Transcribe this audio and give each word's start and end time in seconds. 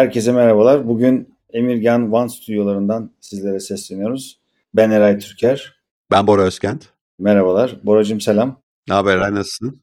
Herkese 0.00 0.32
merhabalar. 0.32 0.88
Bugün 0.88 1.34
Emirgan 1.52 2.12
One 2.12 2.28
stüdyolarından 2.28 3.10
sizlere 3.20 3.60
sesleniyoruz. 3.60 4.40
Ben 4.74 4.90
Eray 4.90 5.18
Türker. 5.18 5.80
Ben 6.10 6.26
Bora 6.26 6.42
Özkent. 6.42 6.88
Merhabalar. 7.18 7.80
Boracığım 7.84 8.20
selam. 8.20 8.62
Ne 8.88 8.94
haber 8.94 9.16
Eray 9.16 9.34
nasılsın? 9.34 9.82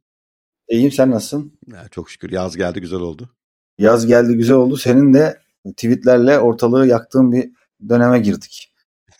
İyiyim 0.69 0.91
sen 0.91 1.11
nasılsın? 1.11 1.59
Ya, 1.67 1.87
çok 1.91 2.09
şükür 2.09 2.31
yaz 2.31 2.57
geldi 2.57 2.81
güzel 2.81 2.99
oldu. 2.99 3.29
Yaz 3.77 4.07
geldi 4.07 4.33
güzel 4.33 4.57
oldu. 4.57 4.77
Senin 4.77 5.13
de 5.13 5.39
tweetlerle 5.77 6.39
ortalığı 6.39 6.87
yaktığın 6.87 7.31
bir 7.31 7.51
döneme 7.89 8.19
girdik. 8.19 8.73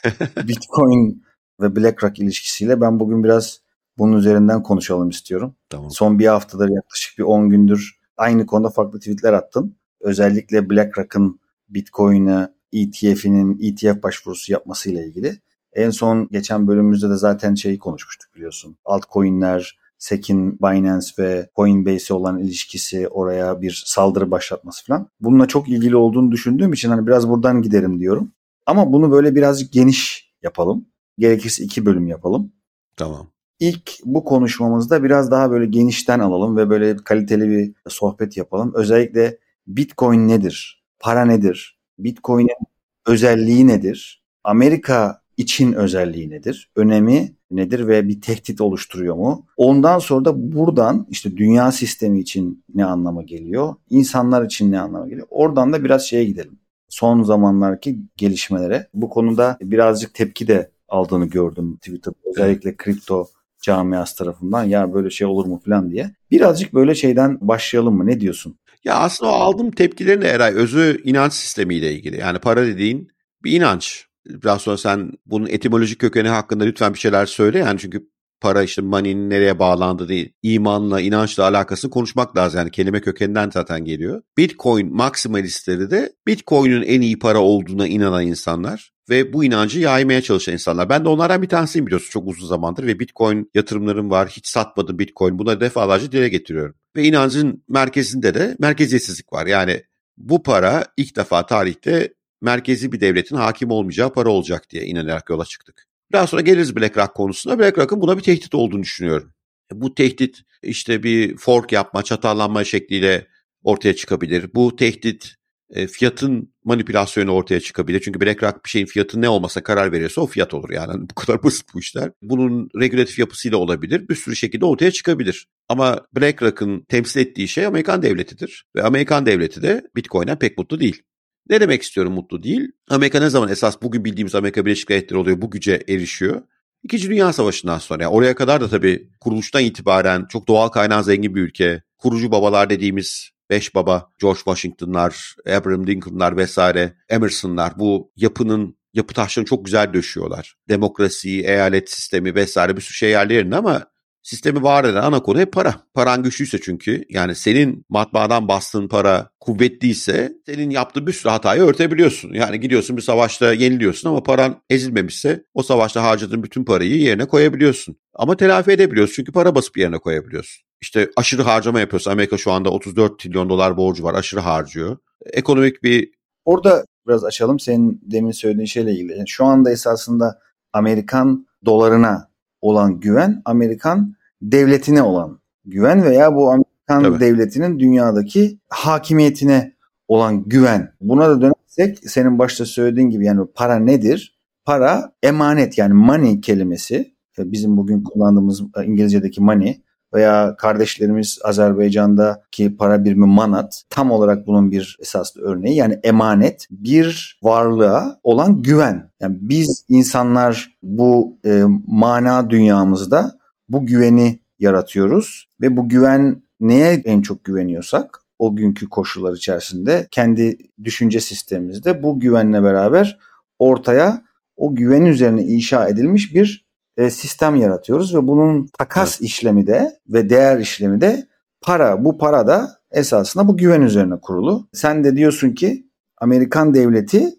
Bitcoin 0.47 1.23
ve 1.61 1.75
BlackRock 1.75 2.19
ilişkisiyle 2.19 2.81
ben 2.81 2.99
bugün 2.99 3.23
biraz 3.23 3.61
bunun 3.97 4.17
üzerinden 4.17 4.63
konuşalım 4.63 5.09
istiyorum. 5.09 5.55
Tamam. 5.69 5.91
Son 5.91 6.19
bir 6.19 6.27
haftadır 6.27 6.69
yaklaşık 6.69 7.17
bir 7.17 7.23
10 7.23 7.49
gündür 7.49 7.99
aynı 8.17 8.45
konuda 8.45 8.69
farklı 8.69 8.99
tweetler 8.99 9.33
attın. 9.33 9.77
Özellikle 10.01 10.69
BlackRock'ın 10.69 11.39
Bitcoin'e 11.69 12.47
ETF'inin 12.73 13.59
ETF 13.61 14.03
başvurusu 14.03 14.51
yapmasıyla 14.51 15.03
ilgili. 15.03 15.37
En 15.73 15.89
son 15.89 16.27
geçen 16.31 16.67
bölümümüzde 16.67 17.09
de 17.09 17.15
zaten 17.15 17.55
şeyi 17.55 17.79
konuşmuştuk 17.79 18.35
biliyorsun. 18.35 18.77
Altcoin'ler, 18.85 19.77
SEC'in 19.97 20.59
Binance 20.59 21.07
ve 21.19 21.49
Coinbase'e 21.55 22.13
olan 22.13 22.39
ilişkisi, 22.39 23.07
oraya 23.07 23.61
bir 23.61 23.83
saldırı 23.85 24.31
başlatması 24.31 24.85
falan. 24.85 25.09
Bununla 25.19 25.47
çok 25.47 25.69
ilgili 25.69 25.95
olduğunu 25.95 26.31
düşündüğüm 26.31 26.73
için 26.73 26.89
hani 26.89 27.07
biraz 27.07 27.29
buradan 27.29 27.61
giderim 27.61 27.99
diyorum. 27.99 28.31
Ama 28.65 28.93
bunu 28.93 29.11
böyle 29.11 29.35
birazcık 29.35 29.71
geniş 29.73 30.31
yapalım. 30.43 30.85
Gerekirse 31.17 31.63
iki 31.63 31.85
bölüm 31.85 32.07
yapalım. 32.07 32.51
Tamam. 32.97 33.27
İlk 33.59 33.91
bu 34.05 34.23
konuşmamızda 34.23 35.03
biraz 35.03 35.31
daha 35.31 35.51
böyle 35.51 35.65
genişten 35.65 36.19
alalım 36.19 36.57
ve 36.57 36.69
böyle 36.69 36.95
kaliteli 36.95 37.49
bir 37.49 37.73
sohbet 37.87 38.37
yapalım. 38.37 38.71
Özellikle 38.75 39.37
Bitcoin 39.67 40.27
nedir? 40.27 40.83
Para 40.99 41.25
nedir? 41.25 41.79
Bitcoin'in 41.99 42.67
özelliği 43.05 43.67
nedir? 43.67 44.23
Amerika 44.43 45.21
için 45.37 45.73
özelliği 45.73 46.29
nedir? 46.29 46.71
Önemi 46.75 47.35
nedir 47.51 47.87
ve 47.87 48.07
bir 48.07 48.21
tehdit 48.21 48.61
oluşturuyor 48.61 49.15
mu? 49.15 49.45
Ondan 49.57 49.99
sonra 49.99 50.25
da 50.25 50.53
buradan 50.53 51.07
işte 51.09 51.37
dünya 51.37 51.71
sistemi 51.71 52.19
için 52.19 52.63
ne 52.75 52.85
anlama 52.85 53.23
geliyor? 53.23 53.75
İnsanlar 53.89 54.45
için 54.45 54.71
ne 54.71 54.79
anlama 54.79 55.07
geliyor? 55.07 55.27
Oradan 55.29 55.73
da 55.73 55.83
biraz 55.83 56.05
şeye 56.05 56.25
gidelim. 56.25 56.59
Son 56.89 57.23
zamanlardaki 57.23 57.99
gelişmelere. 58.17 58.87
Bu 58.93 59.09
konuda 59.09 59.57
birazcık 59.61 60.13
tepki 60.13 60.47
de 60.47 60.71
aldığını 60.89 61.25
gördüm 61.25 61.77
Twitter 61.77 62.13
özellikle 62.25 62.77
kripto 62.77 63.27
camiası 63.61 64.17
tarafından 64.17 64.63
ya 64.63 64.93
böyle 64.93 65.09
şey 65.09 65.27
olur 65.27 65.45
mu 65.45 65.61
falan 65.65 65.91
diye. 65.91 66.11
Birazcık 66.31 66.73
böyle 66.73 66.95
şeyden 66.95 67.37
başlayalım 67.41 67.97
mı? 67.97 68.07
Ne 68.07 68.19
diyorsun? 68.19 68.57
Ya 68.87 68.95
aslında 68.95 69.31
o 69.31 69.35
aldığım 69.35 69.71
tepkilerin 69.71 70.21
de 70.21 70.27
Eray 70.27 70.53
özü 70.53 71.01
inanç 71.03 71.33
sistemiyle 71.33 71.93
ilgili. 71.93 72.17
Yani 72.17 72.39
para 72.39 72.65
dediğin 72.65 73.07
bir 73.43 73.51
inanç. 73.51 74.05
Biraz 74.27 74.61
sonra 74.61 74.77
sen 74.77 75.11
bunun 75.25 75.47
etimolojik 75.47 75.99
kökeni 75.99 76.27
hakkında 76.27 76.63
lütfen 76.63 76.93
bir 76.93 76.99
şeyler 76.99 77.25
söyle. 77.25 77.59
Yani 77.59 77.79
çünkü 77.79 78.09
para 78.41 78.63
işte 78.63 78.81
money'nin 78.81 79.29
nereye 79.29 79.59
bağlandığı 79.59 80.07
değil. 80.07 80.33
imanla, 80.43 81.01
inançla 81.01 81.43
alakası 81.43 81.89
konuşmak 81.89 82.37
lazım. 82.37 82.57
Yani 82.57 82.71
kelime 82.71 83.01
kökeninden 83.01 83.49
zaten 83.53 83.85
geliyor. 83.85 84.21
Bitcoin 84.37 84.95
maksimalistleri 84.95 85.91
de 85.91 86.13
Bitcoin'in 86.27 86.81
en 86.81 87.01
iyi 87.01 87.19
para 87.19 87.39
olduğuna 87.39 87.87
inanan 87.87 88.27
insanlar 88.27 88.91
ve 89.09 89.33
bu 89.33 89.43
inancı 89.43 89.79
yaymaya 89.79 90.21
çalışan 90.21 90.53
insanlar. 90.53 90.89
Ben 90.89 91.05
de 91.05 91.09
onlardan 91.09 91.41
bir 91.41 91.49
tanesiyim 91.49 91.85
biliyorsun 91.85 92.09
çok 92.09 92.27
uzun 92.27 92.47
zamandır 92.47 92.87
ve 92.87 92.99
Bitcoin 92.99 93.49
yatırımlarım 93.53 94.09
var. 94.09 94.29
Hiç 94.29 94.47
satmadım 94.47 94.99
Bitcoin. 94.99 95.39
Buna 95.39 95.61
defalarca 95.61 96.11
dile 96.11 96.29
getiriyorum. 96.29 96.75
Ve 96.97 97.03
inancın 97.03 97.63
merkezinde 97.69 98.33
de 98.33 98.55
merkeziyetsizlik 98.59 99.33
var. 99.33 99.47
Yani 99.47 99.83
bu 100.17 100.43
para 100.43 100.85
ilk 100.97 101.15
defa 101.15 101.45
tarihte 101.45 102.13
merkezi 102.41 102.91
bir 102.91 102.99
devletin 103.01 103.35
hakim 103.35 103.71
olmayacağı 103.71 104.13
para 104.13 104.29
olacak 104.29 104.69
diye 104.69 104.85
inanarak 104.85 105.29
yola 105.29 105.45
çıktık. 105.45 105.87
Daha 106.11 106.27
sonra 106.27 106.41
geliriz 106.41 106.75
BlackRock 106.75 107.15
konusuna. 107.15 107.59
BlackRock'ın 107.59 108.01
buna 108.01 108.17
bir 108.17 108.23
tehdit 108.23 108.55
olduğunu 108.55 108.83
düşünüyorum. 108.83 109.33
Bu 109.73 109.95
tehdit 109.95 110.41
işte 110.63 111.03
bir 111.03 111.37
fork 111.37 111.71
yapma, 111.71 112.03
çatallanma 112.03 112.63
şekliyle 112.63 113.27
ortaya 113.63 113.95
çıkabilir. 113.95 114.49
Bu 114.53 114.75
tehdit 114.75 115.35
e, 115.69 115.87
fiyatın 115.87 116.53
manipülasyonu 116.63 117.31
ortaya 117.31 117.59
çıkabilir. 117.59 117.99
Çünkü 117.99 118.21
BlackRock 118.21 118.65
bir 118.65 118.69
şeyin 118.69 118.85
fiyatı 118.85 119.21
ne 119.21 119.29
olmasa 119.29 119.63
karar 119.63 119.91
veriyorsa 119.91 120.21
o 120.21 120.27
fiyat 120.27 120.53
olur 120.53 120.69
yani. 120.69 121.09
Bu 121.09 121.15
kadar 121.15 121.43
basit 121.43 121.73
bu 121.73 121.79
işler. 121.79 122.11
Bunun 122.21 122.69
regülatif 122.79 123.19
yapısıyla 123.19 123.57
olabilir. 123.57 124.09
Bir 124.09 124.15
sürü 124.15 124.35
şekilde 124.35 124.65
ortaya 124.65 124.91
çıkabilir. 124.91 125.47
Ama 125.69 126.01
BlackRock'ın 126.15 126.85
temsil 126.89 127.19
ettiği 127.19 127.47
şey 127.47 127.65
Amerikan 127.65 128.01
devletidir. 128.01 128.65
Ve 128.75 128.83
Amerikan 128.83 129.25
devleti 129.25 129.61
de 129.61 129.81
Bitcoin'den 129.95 130.39
pek 130.39 130.57
mutlu 130.57 130.79
değil. 130.79 131.01
Ne 131.49 131.61
demek 131.61 131.81
istiyorum 131.81 132.13
mutlu 132.13 132.43
değil? 132.43 132.71
Amerika 132.89 133.19
ne 133.19 133.29
zaman 133.29 133.49
esas 133.49 133.81
bugün 133.81 134.05
bildiğimiz 134.05 134.35
Amerika 134.35 134.65
Birleşik 134.65 134.89
Devletleri 134.89 135.19
oluyor 135.19 135.41
bu 135.41 135.51
güce 135.51 135.83
erişiyor? 135.89 136.41
İkinci 136.83 137.09
Dünya 137.09 137.33
Savaşı'ndan 137.33 137.77
sonra. 137.77 138.03
Yani 138.03 138.13
oraya 138.13 138.35
kadar 138.35 138.61
da 138.61 138.69
tabii 138.69 139.09
kuruluştan 139.19 139.63
itibaren 139.63 140.25
çok 140.29 140.47
doğal 140.47 140.67
kaynağı 140.67 141.03
zengin 141.03 141.35
bir 141.35 141.41
ülke. 141.41 141.81
Kurucu 141.97 142.31
babalar 142.31 142.69
dediğimiz 142.69 143.29
beş 143.49 143.75
baba, 143.75 144.11
George 144.21 144.37
Washington'lar, 144.37 145.35
Abraham 145.49 145.87
Lincoln'lar 145.87 146.37
vesaire, 146.37 146.93
Emerson'lar 147.09 147.79
bu 147.79 148.11
yapının 148.15 148.77
yapı 148.93 149.13
taşlarını 149.13 149.49
çok 149.49 149.65
güzel 149.65 149.93
döşüyorlar. 149.93 150.55
Demokrasiyi, 150.69 151.43
eyalet 151.43 151.91
sistemi 151.91 152.35
vesaire 152.35 152.75
bir 152.75 152.81
sürü 152.81 152.95
şey 152.95 153.09
yerlerinde 153.09 153.55
ama 153.55 153.85
sistemi 154.27 154.63
var 154.63 154.83
eden 154.83 155.01
ana 155.01 155.21
konu 155.21 155.39
hep 155.39 155.53
para. 155.53 155.75
Paran 155.93 156.23
güçlüyse 156.23 156.61
çünkü 156.61 157.05
yani 157.09 157.35
senin 157.35 157.85
matbaadan 157.89 158.47
bastığın 158.47 158.87
para 158.87 159.29
kuvvetliyse 159.39 160.33
senin 160.45 160.69
yaptığın 160.69 161.07
bir 161.07 161.13
sürü 161.13 161.29
hatayı 161.29 161.61
örtebiliyorsun. 161.61 162.33
Yani 162.33 162.59
gidiyorsun 162.59 162.97
bir 162.97 163.01
savaşta 163.01 163.53
yeniliyorsun 163.53 164.09
ama 164.09 164.23
paran 164.23 164.61
ezilmemişse 164.69 165.43
o 165.53 165.63
savaşta 165.63 166.03
harcadığın 166.03 166.43
bütün 166.43 166.63
parayı 166.63 166.97
yerine 166.97 167.25
koyabiliyorsun. 167.25 167.95
Ama 168.13 168.37
telafi 168.37 168.71
edebiliyorsun 168.71 169.13
çünkü 169.15 169.31
para 169.31 169.55
basıp 169.55 169.77
yerine 169.77 169.97
koyabiliyorsun. 169.97 170.66
İşte 170.81 171.09
aşırı 171.15 171.41
harcama 171.41 171.79
yapıyorsun. 171.79 172.11
Amerika 172.11 172.37
şu 172.37 172.51
anda 172.51 172.69
34 172.69 173.19
trilyon 173.19 173.49
dolar 173.49 173.77
borcu 173.77 174.03
var. 174.03 174.13
Aşırı 174.13 174.39
harcıyor. 174.39 174.97
Ekonomik 175.25 175.83
bir... 175.83 176.11
Orada 176.45 176.85
biraz 177.07 177.23
açalım 177.23 177.59
senin 177.59 178.01
demin 178.03 178.31
söylediğin 178.31 178.65
şeyle 178.65 178.91
ilgili. 178.91 179.11
Yani 179.11 179.27
şu 179.27 179.45
anda 179.45 179.71
esasında 179.71 180.39
Amerikan 180.73 181.47
dolarına 181.65 182.29
olan 182.61 182.99
güven, 182.99 183.41
Amerikan 183.45 184.15
devletine 184.41 185.01
olan 185.01 185.39
güven 185.65 186.03
veya 186.03 186.35
bu 186.35 186.51
Amerikan 186.51 187.03
Tabii. 187.03 187.19
devletinin 187.19 187.79
dünyadaki 187.79 188.59
hakimiyetine 188.69 189.75
olan 190.07 190.43
güven. 190.43 190.93
Buna 191.01 191.29
da 191.29 191.41
dönersek 191.41 192.09
senin 192.09 192.39
başta 192.39 192.65
söylediğin 192.65 193.09
gibi 193.09 193.25
yani 193.25 193.47
para 193.55 193.75
nedir? 193.75 194.37
Para 194.65 195.11
emanet 195.23 195.77
yani 195.77 195.93
money 195.93 196.41
kelimesi 196.41 197.13
bizim 197.39 197.77
bugün 197.77 198.03
kullandığımız 198.03 198.61
İngilizce'deki 198.85 199.41
money 199.41 199.81
veya 200.13 200.55
kardeşlerimiz 200.57 201.39
Azerbaycan'daki 201.43 202.77
para 202.77 203.05
birimi 203.05 203.25
manat 203.25 203.83
tam 203.89 204.11
olarak 204.11 204.47
bunun 204.47 204.71
bir 204.71 204.97
esaslı 205.01 205.41
örneği 205.41 205.75
yani 205.75 205.99
emanet 206.03 206.67
bir 206.71 207.39
varlığa 207.43 208.19
olan 208.23 208.61
güven. 208.61 209.11
Yani 209.19 209.37
biz 209.41 209.85
insanlar 209.89 210.77
bu 210.83 211.39
e, 211.45 211.63
mana 211.87 212.49
dünyamızda 212.49 213.37
bu 213.69 213.85
güveni 213.85 214.39
yaratıyoruz 214.59 215.49
ve 215.61 215.77
bu 215.77 215.89
güven 215.89 216.41
neye 216.59 216.93
en 217.05 217.21
çok 217.21 217.43
güveniyorsak 217.43 218.19
o 218.39 218.55
günkü 218.55 218.89
koşullar 218.89 219.33
içerisinde 219.33 220.07
kendi 220.11 220.57
düşünce 220.83 221.19
sistemimizde 221.19 222.03
bu 222.03 222.19
güvenle 222.19 222.63
beraber 222.63 223.19
ortaya 223.59 224.21
o 224.55 224.75
güven 224.75 225.05
üzerine 225.05 225.43
inşa 225.43 225.87
edilmiş 225.87 226.35
bir 226.35 226.66
e, 226.97 227.09
sistem 227.09 227.55
yaratıyoruz 227.55 228.15
ve 228.15 228.27
bunun 228.27 228.67
takas 228.77 229.21
evet. 229.21 229.29
işlemi 229.29 229.67
de 229.67 229.99
ve 230.09 230.29
değer 230.29 230.59
işlemi 230.59 231.01
de 231.01 231.27
para. 231.61 232.05
Bu 232.05 232.17
para 232.17 232.47
da 232.47 232.77
esasında 232.91 233.47
bu 233.47 233.57
güven 233.57 233.81
üzerine 233.81 234.19
kurulu. 234.21 234.67
Sen 234.73 235.03
de 235.03 235.15
diyorsun 235.15 235.51
ki 235.51 235.87
Amerikan 236.17 236.73
devleti 236.73 237.29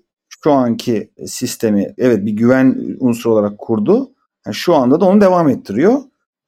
şu 0.44 0.53
anki 0.53 1.12
sistemi 1.27 1.94
evet 1.99 2.27
bir 2.27 2.33
güven 2.33 2.97
unsuru 3.00 3.33
olarak 3.33 3.59
kurdu. 3.59 4.15
Yani 4.47 4.55
şu 4.55 4.75
anda 4.75 5.00
da 5.00 5.05
onu 5.05 5.21
devam 5.21 5.49
ettiriyor. 5.49 5.99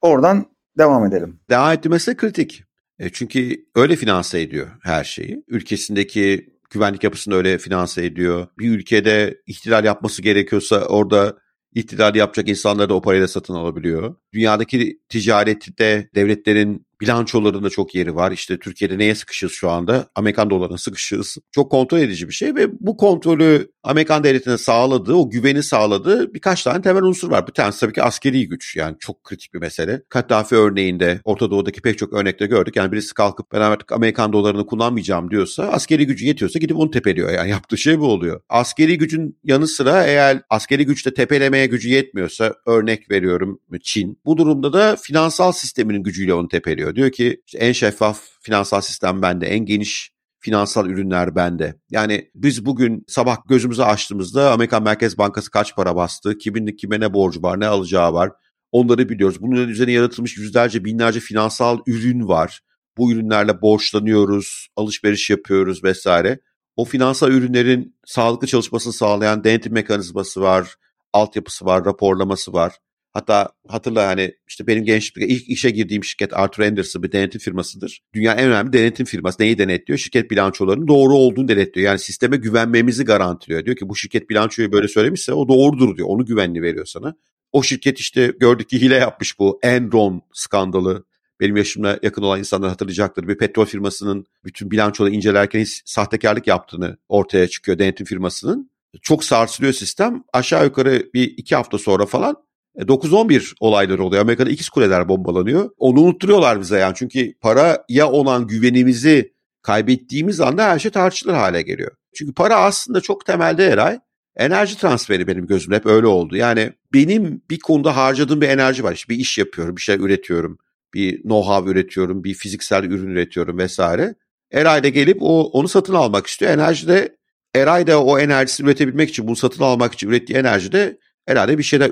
Oradan 0.01 0.45
devam 0.77 1.05
edelim. 1.05 1.39
Devam 1.49 1.71
ettirmesi 1.71 2.17
kritik. 2.17 2.63
E 2.99 3.09
çünkü 3.09 3.65
öyle 3.75 3.95
finanse 3.95 4.41
ediyor 4.41 4.67
her 4.83 5.03
şeyi. 5.03 5.43
Ülkesindeki 5.47 6.49
güvenlik 6.69 7.03
yapısını 7.03 7.35
öyle 7.35 7.57
finanse 7.57 8.05
ediyor. 8.05 8.47
Bir 8.59 8.69
ülkede 8.69 9.41
ihtilal 9.47 9.85
yapması 9.85 10.21
gerekiyorsa 10.21 10.85
orada 10.85 11.37
ihtilali 11.75 12.17
yapacak 12.17 12.49
insanları 12.49 12.89
da 12.89 12.93
o 12.93 13.01
parayla 13.01 13.27
satın 13.27 13.53
alabiliyor. 13.53 14.15
Dünyadaki 14.33 14.99
ticarette 15.09 16.09
devletlerin 16.15 16.85
bilançolarında 17.01 17.69
çok 17.69 17.95
yeri 17.95 18.15
var. 18.15 18.31
İşte 18.31 18.59
Türkiye'de 18.59 18.97
neye 18.97 19.15
sıkışız 19.15 19.51
şu 19.51 19.69
anda? 19.69 20.07
Amerikan 20.15 20.49
dolarına 20.49 20.77
sıkışız. 20.77 21.37
Çok 21.51 21.71
kontrol 21.71 21.99
edici 21.99 22.27
bir 22.27 22.33
şey 22.33 22.55
ve 22.55 22.67
bu 22.79 22.97
kontrolü 22.97 23.71
Amerikan 23.83 24.23
devletine 24.23 24.57
sağladığı, 24.57 25.13
o 25.13 25.29
güveni 25.29 25.63
sağladığı 25.63 26.33
birkaç 26.33 26.63
tane 26.63 26.81
temel 26.81 27.03
unsur 27.03 27.31
var. 27.31 27.47
Bir 27.47 27.53
tanesi 27.53 27.79
tabii 27.79 27.93
ki 27.93 28.03
askeri 28.03 28.47
güç. 28.47 28.75
Yani 28.75 28.95
çok 28.99 29.23
kritik 29.23 29.53
bir 29.53 29.59
mesele. 29.59 30.01
Kaddafi 30.09 30.55
örneğinde 30.55 31.21
Orta 31.23 31.51
Doğu'daki 31.51 31.81
pek 31.81 31.97
çok 31.97 32.13
örnekte 32.13 32.45
gördük. 32.45 32.75
Yani 32.75 32.91
birisi 32.91 33.13
kalkıp 33.13 33.51
ben 33.51 33.61
artık 33.61 33.91
Amerikan 33.91 34.33
dolarını 34.33 34.65
kullanmayacağım 34.65 35.31
diyorsa 35.31 35.63
askeri 35.63 36.07
gücü 36.07 36.25
yetiyorsa 36.25 36.59
gidip 36.59 36.77
onu 36.77 36.91
tepeliyor. 36.91 37.31
Yani 37.31 37.49
yaptığı 37.61 37.77
şey 37.77 37.99
bu 37.99 38.05
oluyor. 38.05 38.41
Askeri 38.49 38.97
gücün 38.97 39.37
yanı 39.43 39.67
sıra 39.67 40.05
eğer 40.05 40.41
askeri 40.49 40.85
güçte 40.85 41.13
tepelemeye 41.13 41.65
gücü 41.65 41.89
yetmiyorsa 41.89 42.55
örnek 42.65 43.11
veriyorum 43.11 43.59
Çin. 43.83 44.19
Bu 44.25 44.37
durumda 44.37 44.73
da 44.73 44.95
finansal 44.95 45.51
sisteminin 45.51 46.03
gücüyle 46.03 46.33
onu 46.33 46.47
tepeliyor. 46.47 46.90
Diyor 46.95 47.11
ki 47.11 47.41
işte 47.45 47.57
en 47.57 47.71
şeffaf 47.71 48.21
finansal 48.41 48.81
sistem 48.81 49.21
bende, 49.21 49.47
en 49.47 49.65
geniş 49.65 50.11
finansal 50.39 50.87
ürünler 50.87 51.35
bende. 51.35 51.75
Yani 51.89 52.31
biz 52.35 52.65
bugün 52.65 53.05
sabah 53.07 53.37
gözümüzü 53.47 53.81
açtığımızda 53.81 54.51
Amerikan 54.51 54.83
Merkez 54.83 55.17
Bankası 55.17 55.51
kaç 55.51 55.75
para 55.75 55.95
bastı, 55.95 56.37
kimin 56.37 56.75
kime 56.75 56.99
ne 56.99 57.13
borcu 57.13 57.41
var, 57.41 57.59
ne 57.59 57.67
alacağı 57.67 58.13
var. 58.13 58.31
Onları 58.71 59.09
biliyoruz. 59.09 59.41
Bunun 59.41 59.67
üzerine 59.67 59.91
yaratılmış 59.91 60.37
yüzlerce, 60.37 60.85
binlerce 60.85 61.19
finansal 61.19 61.79
ürün 61.87 62.27
var. 62.27 62.61
Bu 62.97 63.11
ürünlerle 63.11 63.61
borçlanıyoruz, 63.61 64.67
alışveriş 64.75 65.29
yapıyoruz 65.29 65.83
vesaire. 65.83 66.39
O 66.75 66.85
finansal 66.85 67.31
ürünlerin 67.31 67.95
sağlıklı 68.05 68.47
çalışmasını 68.47 68.93
sağlayan 68.93 69.43
denetim 69.43 69.73
mekanizması 69.73 70.41
var, 70.41 70.75
altyapısı 71.13 71.65
var, 71.65 71.85
raporlaması 71.85 72.53
var. 72.53 72.73
Hatta 73.13 73.49
hatırla 73.67 74.07
hani 74.07 74.35
işte 74.47 74.67
benim 74.67 74.85
gençlikte 74.85 75.27
ilk 75.27 75.49
işe 75.49 75.69
girdiğim 75.69 76.03
şirket 76.03 76.33
Arthur 76.33 76.63
Anderson 76.63 77.03
bir 77.03 77.11
denetim 77.11 77.41
firmasıdır. 77.41 78.01
Dünyanın 78.13 78.37
en 78.37 78.47
önemli 78.47 78.73
denetim 78.73 79.05
firması. 79.05 79.41
Neyi 79.41 79.57
denetliyor? 79.57 79.97
Şirket 79.97 80.31
bilançolarının 80.31 80.87
doğru 80.87 81.13
olduğunu 81.13 81.47
denetliyor. 81.47 81.87
Yani 81.87 81.99
sisteme 81.99 82.37
güvenmemizi 82.37 83.05
garantiliyor. 83.05 83.65
Diyor 83.65 83.77
ki 83.77 83.89
bu 83.89 83.95
şirket 83.95 84.29
bilançoyu 84.29 84.71
böyle 84.71 84.87
söylemişse 84.87 85.33
o 85.33 85.47
doğrudur 85.47 85.97
diyor. 85.97 86.07
Onu 86.07 86.25
güvenli 86.25 86.61
veriyor 86.61 86.85
sana. 86.85 87.15
O 87.51 87.63
şirket 87.63 87.99
işte 87.99 88.33
gördük 88.39 88.69
ki 88.69 88.81
hile 88.81 88.95
yapmış 88.95 89.39
bu 89.39 89.59
Enron 89.63 90.21
skandalı. 90.33 91.05
Benim 91.39 91.57
yaşımla 91.57 91.99
yakın 92.03 92.21
olan 92.21 92.39
insanlar 92.39 92.69
hatırlayacaktır. 92.69 93.27
Bir 93.27 93.37
petrol 93.37 93.65
firmasının 93.65 94.25
bütün 94.43 94.71
bilançoları 94.71 95.13
incelerken 95.13 95.65
sahtekarlık 95.85 96.47
yaptığını 96.47 96.97
ortaya 97.09 97.47
çıkıyor 97.47 97.79
denetim 97.79 98.05
firmasının. 98.05 98.71
Çok 99.01 99.23
sarsılıyor 99.23 99.73
sistem. 99.73 100.23
Aşağı 100.33 100.65
yukarı 100.65 101.09
bir 101.13 101.33
iki 101.37 101.55
hafta 101.55 101.77
sonra 101.77 102.05
falan 102.05 102.35
9-11 102.77 103.35
e, 103.35 103.55
olayları 103.59 104.03
oluyor. 104.03 104.21
Amerika'da 104.21 104.49
ikiz 104.49 104.69
kuleler 104.69 105.09
bombalanıyor. 105.09 105.69
Onu 105.77 106.01
unutturuyorlar 106.01 106.61
bize 106.61 106.79
yani. 106.79 106.93
Çünkü 106.95 107.33
paraya 107.41 108.11
olan 108.11 108.47
güvenimizi 108.47 109.33
kaybettiğimiz 109.61 110.41
anda 110.41 110.63
her 110.63 110.79
şey 110.79 110.91
tartışılır 110.91 111.33
hale 111.33 111.61
geliyor. 111.61 111.91
Çünkü 112.15 112.33
para 112.33 112.55
aslında 112.55 113.01
çok 113.01 113.25
temelde 113.25 113.65
Eray 113.65 113.99
enerji 114.35 114.77
transferi 114.77 115.27
benim 115.27 115.47
gözümde 115.47 115.75
hep 115.75 115.85
öyle 115.85 116.07
oldu. 116.07 116.35
Yani 116.35 116.73
benim 116.93 117.41
bir 117.49 117.59
konuda 117.59 117.97
harcadığım 117.97 118.41
bir 118.41 118.49
enerji 118.49 118.83
var. 118.83 118.93
İşte 118.93 119.13
bir 119.13 119.19
iş 119.19 119.37
yapıyorum, 119.37 119.75
bir 119.75 119.81
şey 119.81 119.95
üretiyorum, 119.95 120.57
bir 120.93 121.23
know-how 121.23 121.69
üretiyorum, 121.69 122.23
bir 122.23 122.33
fiziksel 122.33 122.83
ürün 122.83 123.11
üretiyorum 123.11 123.57
vesaire. 123.57 124.15
Eray 124.51 124.83
da 124.83 124.89
gelip 124.89 125.17
o 125.21 125.43
onu 125.43 125.67
satın 125.67 125.93
almak 125.93 126.27
istiyor. 126.27 126.51
Enerji 126.51 126.87
de 126.87 127.17
Eray 127.55 127.87
da 127.87 128.03
o 128.03 128.19
enerjisini 128.19 128.67
üretebilmek 128.67 129.09
için, 129.09 129.27
bunu 129.27 129.35
satın 129.35 129.63
almak 129.63 129.93
için 129.93 130.09
ürettiği 130.09 130.39
enerji 130.39 130.71
de 130.71 130.97
herhalde 131.25 131.57
bir 131.57 131.63
şeyler 131.63 131.91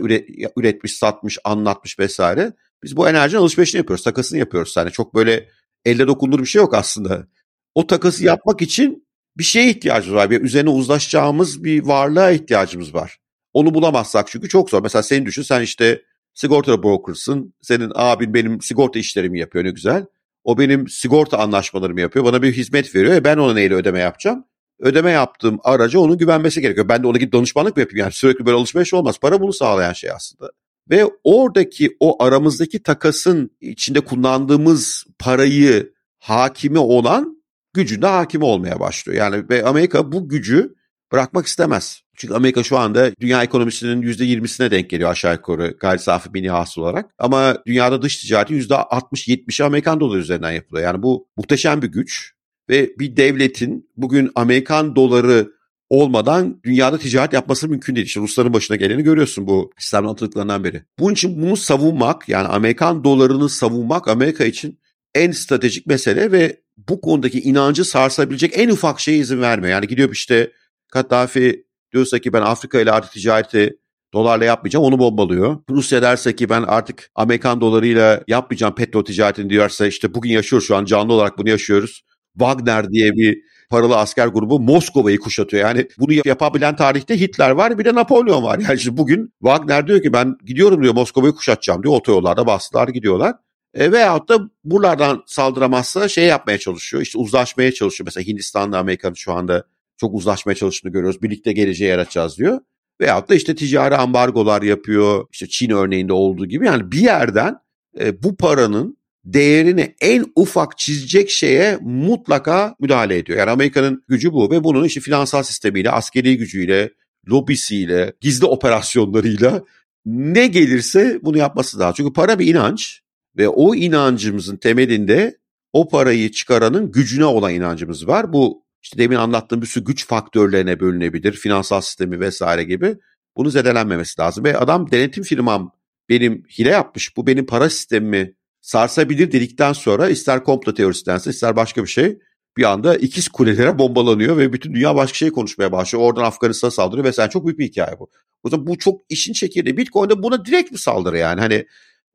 üretmiş, 0.57 0.93
satmış, 0.93 1.37
anlatmış 1.43 1.99
vesaire. 1.99 2.53
Biz 2.83 2.97
bu 2.97 3.09
enerjinin 3.09 3.41
alışverişini 3.41 3.77
yapıyoruz, 3.79 4.03
takasını 4.03 4.39
yapıyoruz. 4.39 4.73
Yani 4.77 4.91
çok 4.91 5.15
böyle 5.15 5.49
elle 5.85 6.07
dokunur 6.07 6.39
bir 6.39 6.45
şey 6.45 6.59
yok 6.59 6.73
aslında. 6.73 7.27
O 7.75 7.87
takası 7.87 8.25
yapmak 8.25 8.61
için 8.61 9.07
bir 9.37 9.43
şeye 9.43 9.69
ihtiyacımız 9.69 10.15
var. 10.15 10.29
Bir 10.29 10.41
üzerine 10.41 10.69
uzlaşacağımız 10.69 11.63
bir 11.63 11.83
varlığa 11.85 12.31
ihtiyacımız 12.31 12.93
var. 12.93 13.17
Onu 13.53 13.73
bulamazsak 13.73 14.27
çünkü 14.27 14.49
çok 14.49 14.69
zor. 14.69 14.81
Mesela 14.83 15.03
seni 15.03 15.25
düşün 15.25 15.41
sen 15.41 15.61
işte 15.61 16.01
sigorta 16.33 16.83
brokersın. 16.83 17.53
Senin 17.61 17.91
abin 17.95 18.33
benim 18.33 18.61
sigorta 18.61 18.99
işlerimi 18.99 19.39
yapıyor 19.39 19.65
ne 19.65 19.71
güzel. 19.71 20.05
O 20.43 20.57
benim 20.57 20.87
sigorta 20.87 21.37
anlaşmalarımı 21.37 22.01
yapıyor. 22.01 22.25
Bana 22.25 22.41
bir 22.41 22.53
hizmet 22.53 22.95
veriyor. 22.95 23.13
E 23.13 23.23
ben 23.23 23.37
ona 23.37 23.53
neyle 23.53 23.75
ödeme 23.75 23.99
yapacağım? 23.99 24.45
Ödeme 24.79 25.11
yaptığım 25.11 25.59
araca 25.63 25.99
onun 25.99 26.17
güvenmesi 26.17 26.61
gerekiyor. 26.61 26.89
Ben 26.89 27.03
de 27.03 27.07
ona 27.07 27.17
gidip 27.17 27.33
danışmanlık 27.33 27.75
mı 27.75 27.79
yapayım? 27.79 27.99
Yani 27.99 28.13
sürekli 28.13 28.45
böyle 28.45 28.57
alışveriş 28.57 28.93
olmaz. 28.93 29.19
Para 29.19 29.41
bunu 29.41 29.53
sağlayan 29.53 29.93
şey 29.93 30.11
aslında. 30.11 30.51
Ve 30.89 31.05
oradaki 31.23 31.97
o 31.99 32.23
aramızdaki 32.23 32.83
takasın 32.83 33.51
içinde 33.61 33.99
kullandığımız 33.99 35.05
parayı 35.19 35.93
hakimi 36.19 36.79
olan 36.79 37.43
gücünde 37.73 38.07
hakimi 38.07 38.43
olmaya 38.43 38.79
başlıyor. 38.79 39.17
Yani 39.17 39.49
ve 39.49 39.65
Amerika 39.65 40.11
bu 40.11 40.29
gücü 40.29 40.75
bırakmak 41.11 41.45
istemez. 41.45 42.01
Çünkü 42.15 42.33
Amerika 42.33 42.63
şu 42.63 42.77
anda 42.77 43.11
dünya 43.19 43.43
ekonomisinin 43.43 44.01
%20'sine 44.01 44.71
denk 44.71 44.89
geliyor 44.89 45.11
aşağı 45.11 45.33
yukarı 45.33 45.77
gayri 45.79 45.99
safi 45.99 46.29
mini 46.29 46.49
hasıl 46.49 46.81
olarak. 46.81 47.11
Ama 47.17 47.57
dünyada 47.67 48.01
dış 48.01 48.17
ticareti 48.17 48.53
%60-70'i 48.53 49.65
Amerikan 49.65 49.99
doları 49.99 50.19
üzerinden 50.19 50.51
yapılıyor. 50.51 50.87
Yani 50.87 51.03
bu 51.03 51.27
muhteşem 51.37 51.81
bir 51.81 51.87
güç 51.87 52.33
ve 52.69 52.93
bir 52.99 53.17
devletin 53.17 53.89
bugün 53.97 54.31
Amerikan 54.35 54.95
doları 54.95 55.51
olmadan 55.89 56.61
dünyada 56.63 56.97
ticaret 56.97 57.33
yapması 57.33 57.69
mümkün 57.69 57.95
değil. 57.95 58.07
İşte 58.07 58.19
Rusların 58.19 58.53
başına 58.53 58.77
geleni 58.77 59.03
görüyorsun 59.03 59.47
bu 59.47 59.71
İslam 59.79 60.07
atıldıklarından 60.07 60.63
beri. 60.63 60.83
Bunun 60.99 61.13
için 61.13 61.41
bunu 61.41 61.57
savunmak 61.57 62.29
yani 62.29 62.47
Amerikan 62.47 63.03
dolarını 63.03 63.49
savunmak 63.49 64.07
Amerika 64.07 64.45
için 64.45 64.79
en 65.15 65.31
stratejik 65.31 65.87
mesele 65.87 66.31
ve 66.31 66.61
bu 66.89 67.01
konudaki 67.01 67.41
inancı 67.41 67.85
sarsabilecek 67.85 68.57
en 68.57 68.69
ufak 68.69 68.99
şeye 68.99 69.17
izin 69.17 69.41
vermiyor. 69.41 69.71
Yani 69.71 69.87
gidiyor 69.87 70.09
işte 70.11 70.51
Kaddafi 70.91 71.65
diyorsa 71.93 72.19
ki 72.19 72.33
ben 72.33 72.41
Afrika 72.41 72.81
ile 72.81 72.91
artık 72.91 73.11
ticareti 73.11 73.77
dolarla 74.13 74.45
yapmayacağım 74.45 74.85
onu 74.85 74.99
bombalıyor. 74.99 75.57
Rusya 75.69 76.01
derse 76.01 76.35
ki 76.35 76.49
ben 76.49 76.63
artık 76.63 77.11
Amerikan 77.15 77.61
dolarıyla 77.61 78.23
yapmayacağım 78.27 78.75
petrol 78.75 79.05
ticaretini 79.05 79.49
diyorsa 79.49 79.87
işte 79.87 80.13
bugün 80.13 80.29
yaşıyoruz 80.29 80.67
şu 80.67 80.75
an 80.75 80.85
canlı 80.85 81.13
olarak 81.13 81.37
bunu 81.37 81.49
yaşıyoruz. 81.49 82.03
Wagner 82.33 82.91
diye 82.91 83.13
bir 83.13 83.37
paralı 83.69 83.97
asker 83.97 84.27
grubu 84.27 84.59
Moskova'yı 84.59 85.19
kuşatıyor. 85.19 85.63
Yani 85.63 85.87
bunu 85.99 86.13
yapabilen 86.25 86.75
tarihte 86.75 87.19
Hitler 87.19 87.49
var 87.49 87.79
bir 87.79 87.85
de 87.85 87.95
Napolyon 87.95 88.43
var. 88.43 88.59
Yani 88.67 88.77
işte 88.77 88.97
bugün 88.97 89.33
Wagner 89.39 89.87
diyor 89.87 90.01
ki 90.01 90.13
ben 90.13 90.37
gidiyorum 90.45 90.83
diyor 90.83 90.93
Moskova'yı 90.93 91.33
kuşatacağım 91.33 91.83
diyor. 91.83 91.93
Otoyollarda 91.93 92.47
bastılar 92.47 92.87
gidiyorlar. 92.87 93.35
E, 93.73 93.91
veyahut 93.91 94.29
da 94.29 94.39
buralardan 94.63 95.23
saldıramazsa 95.25 96.07
şey 96.07 96.25
yapmaya 96.25 96.57
çalışıyor. 96.57 97.03
İşte 97.03 97.17
uzlaşmaya 97.17 97.71
çalışıyor. 97.71 98.05
Mesela 98.05 98.27
Hindistan'la 98.27 98.77
Amerika'nın 98.77 99.13
şu 99.13 99.33
anda 99.33 99.63
çok 99.97 100.13
uzlaşmaya 100.15 100.55
çalıştığını 100.55 100.91
görüyoruz. 100.91 101.21
Birlikte 101.21 101.53
geleceği 101.53 101.89
yaratacağız 101.89 102.37
diyor. 102.37 102.59
Veyahut 103.01 103.29
da 103.29 103.35
işte 103.35 103.55
ticari 103.55 103.95
ambargolar 103.95 104.61
yapıyor. 104.61 105.27
İşte 105.31 105.47
Çin 105.47 105.69
örneğinde 105.69 106.13
olduğu 106.13 106.45
gibi. 106.45 106.65
Yani 106.65 106.91
bir 106.91 106.99
yerden 106.99 107.55
e, 107.99 108.23
bu 108.23 108.37
paranın 108.37 108.98
değerini 109.33 109.95
en 110.01 110.25
ufak 110.35 110.77
çizecek 110.77 111.29
şeye 111.29 111.77
mutlaka 111.81 112.75
müdahale 112.79 113.17
ediyor. 113.17 113.39
Yani 113.39 113.51
Amerika'nın 113.51 114.03
gücü 114.07 114.33
bu 114.33 114.51
ve 114.51 114.63
bunun 114.63 114.83
işte 114.83 114.99
finansal 114.99 115.43
sistemiyle, 115.43 115.91
askeri 115.91 116.37
gücüyle, 116.37 116.89
lobisiyle, 117.29 118.13
gizli 118.21 118.45
operasyonlarıyla 118.45 119.63
ne 120.05 120.47
gelirse 120.47 121.19
bunu 121.23 121.37
yapması 121.37 121.79
daha. 121.79 121.93
Çünkü 121.93 122.13
para 122.13 122.39
bir 122.39 122.47
inanç 122.47 123.01
ve 123.37 123.49
o 123.49 123.75
inancımızın 123.75 124.57
temelinde 124.57 125.37
o 125.73 125.89
parayı 125.89 126.31
çıkaranın 126.31 126.91
gücüne 126.91 127.25
olan 127.25 127.53
inancımız 127.53 128.07
var. 128.07 128.33
Bu 128.33 128.63
işte 128.83 128.97
demin 128.97 129.15
anlattığım 129.15 129.61
bir 129.61 129.67
sürü 129.67 129.85
güç 129.85 130.07
faktörlerine 130.07 130.79
bölünebilir. 130.79 131.33
Finansal 131.33 131.81
sistemi 131.81 132.19
vesaire 132.19 132.63
gibi. 132.63 132.97
Bunu 133.37 133.49
zedelenmemesi 133.49 134.21
lazım. 134.21 134.43
Ve 134.43 134.57
adam 134.57 134.91
denetim 134.91 135.23
firmam 135.23 135.71
benim 136.09 136.43
hile 136.59 136.69
yapmış. 136.69 137.17
Bu 137.17 137.27
benim 137.27 137.45
para 137.45 137.69
sistemimi 137.69 138.33
sarsabilir 138.69 139.31
dedikten 139.31 139.73
sonra 139.73 140.09
ister 140.09 140.43
komplo 140.43 140.73
teorisi 140.73 141.05
dense 141.05 141.29
ister 141.29 141.55
başka 141.55 141.83
bir 141.83 141.87
şey 141.87 142.19
bir 142.57 142.63
anda 142.63 142.95
ikiz 142.95 143.27
kulelere 143.27 143.79
bombalanıyor 143.79 144.37
ve 144.37 144.53
bütün 144.53 144.73
dünya 144.73 144.95
başka 144.95 145.15
şey 145.15 145.31
konuşmaya 145.31 145.71
başlıyor. 145.71 146.05
Oradan 146.05 146.23
Afganistan'a 146.23 146.71
saldırıyor 146.71 147.05
vesaire. 147.05 147.29
Çok 147.31 147.45
büyük 147.45 147.59
bir 147.59 147.65
hikaye 147.65 147.99
bu. 147.99 148.09
O 148.43 148.49
zaman 148.49 148.67
bu 148.67 148.77
çok 148.77 149.01
işin 149.09 149.33
çekirdeği. 149.33 149.77
Bitcoin'de 149.77 150.23
buna 150.23 150.45
direkt 150.45 150.71
bir 150.71 150.77
saldırı 150.77 151.17
yani. 151.17 151.39
Hani 151.39 151.65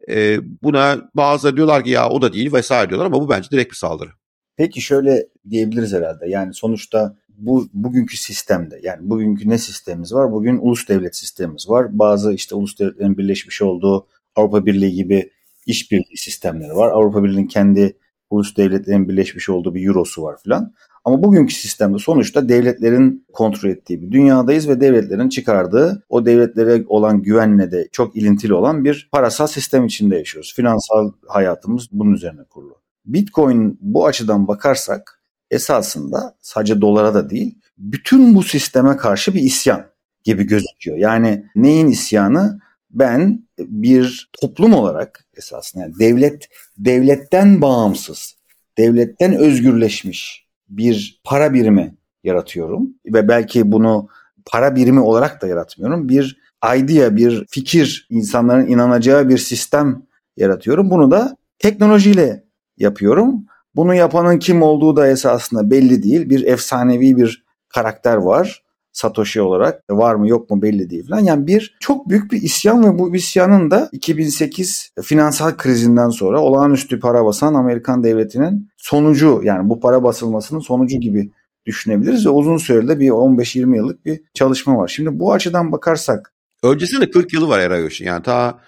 e, 0.08 0.38
buna 0.62 1.10
bazıları 1.14 1.56
diyorlar 1.56 1.84
ki 1.84 1.90
ya 1.90 2.08
o 2.08 2.22
da 2.22 2.32
değil 2.32 2.52
vesaire 2.52 2.88
diyorlar 2.88 3.06
ama 3.06 3.20
bu 3.20 3.28
bence 3.28 3.50
direkt 3.50 3.70
bir 3.70 3.76
saldırı. 3.76 4.10
Peki 4.56 4.80
şöyle 4.80 5.26
diyebiliriz 5.50 5.92
herhalde. 5.92 6.28
Yani 6.28 6.54
sonuçta 6.54 7.16
bu 7.28 7.68
bugünkü 7.72 8.16
sistemde 8.16 8.80
yani 8.82 9.10
bugünkü 9.10 9.48
ne 9.48 9.58
sistemimiz 9.58 10.14
var? 10.14 10.32
Bugün 10.32 10.58
ulus 10.58 10.88
devlet 10.88 11.16
sistemimiz 11.16 11.68
var. 11.68 11.98
Bazı 11.98 12.32
işte 12.32 12.54
ulus 12.54 12.78
devletlerin 12.78 13.18
birleşmiş 13.18 13.62
olduğu 13.62 14.06
Avrupa 14.36 14.66
Birliği 14.66 14.94
gibi 14.94 15.30
işbirliği 15.66 16.16
sistemleri 16.16 16.76
var. 16.76 16.90
Avrupa 16.90 17.24
Birliği'nin 17.24 17.46
kendi 17.46 17.96
ulus 18.30 18.56
devletlerin 18.56 19.08
birleşmiş 19.08 19.48
olduğu 19.48 19.74
bir 19.74 19.86
eurosu 19.86 20.22
var 20.22 20.36
filan. 20.42 20.74
Ama 21.04 21.22
bugünkü 21.22 21.54
sistemde 21.54 21.98
sonuçta 21.98 22.48
devletlerin 22.48 23.26
kontrol 23.32 23.70
ettiği 23.70 24.02
bir 24.02 24.12
dünyadayız 24.12 24.68
ve 24.68 24.80
devletlerin 24.80 25.28
çıkardığı 25.28 26.02
o 26.08 26.26
devletlere 26.26 26.84
olan 26.88 27.22
güvenle 27.22 27.72
de 27.72 27.88
çok 27.92 28.16
ilintili 28.16 28.54
olan 28.54 28.84
bir 28.84 29.08
parasal 29.12 29.46
sistem 29.46 29.86
içinde 29.86 30.16
yaşıyoruz. 30.16 30.54
Finansal 30.56 31.12
hayatımız 31.26 31.88
bunun 31.92 32.12
üzerine 32.12 32.44
kurulu. 32.50 32.76
Bitcoin 33.06 33.78
bu 33.80 34.06
açıdan 34.06 34.48
bakarsak 34.48 35.22
esasında 35.50 36.36
sadece 36.40 36.80
dolara 36.80 37.14
da 37.14 37.30
değil 37.30 37.54
bütün 37.78 38.34
bu 38.34 38.42
sisteme 38.42 38.96
karşı 38.96 39.34
bir 39.34 39.42
isyan 39.42 39.86
gibi 40.24 40.44
gözüküyor. 40.44 40.96
Yani 40.96 41.46
neyin 41.56 41.86
isyanı? 41.86 42.60
Ben 42.94 43.48
bir 43.58 44.30
toplum 44.40 44.74
olarak 44.74 45.24
esasında 45.36 45.82
yani 45.82 45.98
devlet 45.98 46.48
devletten 46.78 47.62
bağımsız, 47.62 48.36
devletten 48.78 49.34
özgürleşmiş 49.34 50.46
bir 50.68 51.20
para 51.24 51.54
birimi 51.54 51.94
yaratıyorum 52.24 52.88
ve 53.06 53.28
belki 53.28 53.72
bunu 53.72 54.08
para 54.46 54.76
birimi 54.76 55.00
olarak 55.00 55.42
da 55.42 55.46
yaratmıyorum. 55.46 56.08
Bir 56.08 56.40
idea, 56.76 57.16
bir 57.16 57.46
fikir, 57.50 58.06
insanların 58.10 58.66
inanacağı 58.66 59.28
bir 59.28 59.38
sistem 59.38 60.02
yaratıyorum. 60.36 60.90
Bunu 60.90 61.10
da 61.10 61.36
teknolojiyle 61.58 62.44
yapıyorum. 62.78 63.46
Bunu 63.76 63.94
yapanın 63.94 64.38
kim 64.38 64.62
olduğu 64.62 64.96
da 64.96 65.08
esasında 65.08 65.70
belli 65.70 66.02
değil. 66.02 66.30
Bir 66.30 66.46
efsanevi 66.46 67.16
bir 67.16 67.44
karakter 67.68 68.16
var. 68.16 68.63
Satoshi 68.94 69.42
olarak 69.42 69.82
var 69.90 70.14
mı 70.14 70.28
yok 70.28 70.50
mu 70.50 70.62
belli 70.62 70.90
değil 70.90 71.08
falan. 71.08 71.20
Yani 71.20 71.46
bir 71.46 71.76
çok 71.80 72.08
büyük 72.08 72.32
bir 72.32 72.42
isyan 72.42 72.84
ve 72.84 72.98
bu 72.98 73.16
isyanın 73.16 73.70
da 73.70 73.88
2008 73.92 74.90
finansal 75.02 75.56
krizinden 75.56 76.08
sonra 76.08 76.40
olağanüstü 76.40 77.00
para 77.00 77.24
basan 77.24 77.54
Amerikan 77.54 78.04
devletinin 78.04 78.70
sonucu 78.76 79.40
yani 79.44 79.68
bu 79.68 79.80
para 79.80 80.02
basılmasının 80.02 80.60
sonucu 80.60 80.96
gibi 80.96 81.30
düşünebiliriz 81.66 82.26
ve 82.26 82.30
uzun 82.30 82.56
sürede 82.56 83.00
bir 83.00 83.08
15-20 83.08 83.76
yıllık 83.76 84.06
bir 84.06 84.20
çalışma 84.34 84.76
var. 84.76 84.88
Şimdi 84.88 85.18
bu 85.18 85.32
açıdan 85.32 85.72
bakarsak 85.72 86.34
Öncesinde 86.62 87.10
40 87.10 87.32
yılı 87.32 87.48
var 87.48 87.58
Erayoş'un. 87.58 88.04
Yani 88.04 88.22
ta 88.22 88.60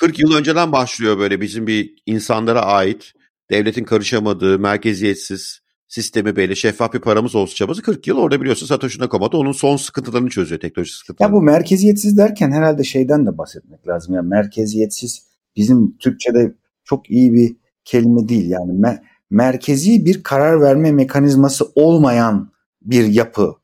40 0.00 0.18
yıl 0.18 0.34
önceden 0.34 0.72
başlıyor 0.72 1.18
böyle 1.18 1.40
bizim 1.40 1.66
bir 1.66 1.94
insanlara 2.06 2.60
ait 2.60 3.12
devletin 3.50 3.84
karışamadığı, 3.84 4.58
merkeziyetsiz, 4.58 5.60
sistemi 5.88 6.36
belli, 6.36 6.56
şeffaf 6.56 6.94
bir 6.94 6.98
paramız 6.98 7.34
olsun 7.34 7.54
çabası 7.54 7.82
40 7.82 8.06
yıl. 8.06 8.16
Orada 8.16 8.40
biliyorsun 8.40 8.66
Satoshi 8.66 9.00
Nakamoto 9.00 9.38
onun 9.38 9.52
son 9.52 9.76
sıkıntılarını 9.76 10.28
çözüyor, 10.28 10.60
teknolojik 10.60 10.94
sıkıntılarını. 10.94 11.34
Ya 11.34 11.40
bu 11.40 11.42
merkeziyetsiz 11.42 12.18
derken 12.18 12.52
herhalde 12.52 12.84
şeyden 12.84 13.26
de 13.26 13.38
bahsetmek 13.38 13.88
lazım. 13.88 14.14
Yani 14.14 14.28
merkeziyetsiz 14.28 15.26
bizim 15.56 15.98
Türkçe'de 15.98 16.54
çok 16.84 17.10
iyi 17.10 17.32
bir 17.32 17.56
kelime 17.84 18.28
değil. 18.28 18.50
Yani 18.50 18.72
me- 18.72 19.02
merkezi 19.30 20.06
bir 20.06 20.22
karar 20.22 20.60
verme 20.60 20.92
mekanizması 20.92 21.64
olmayan 21.74 22.52
bir 22.82 23.04
yapı. 23.04 23.54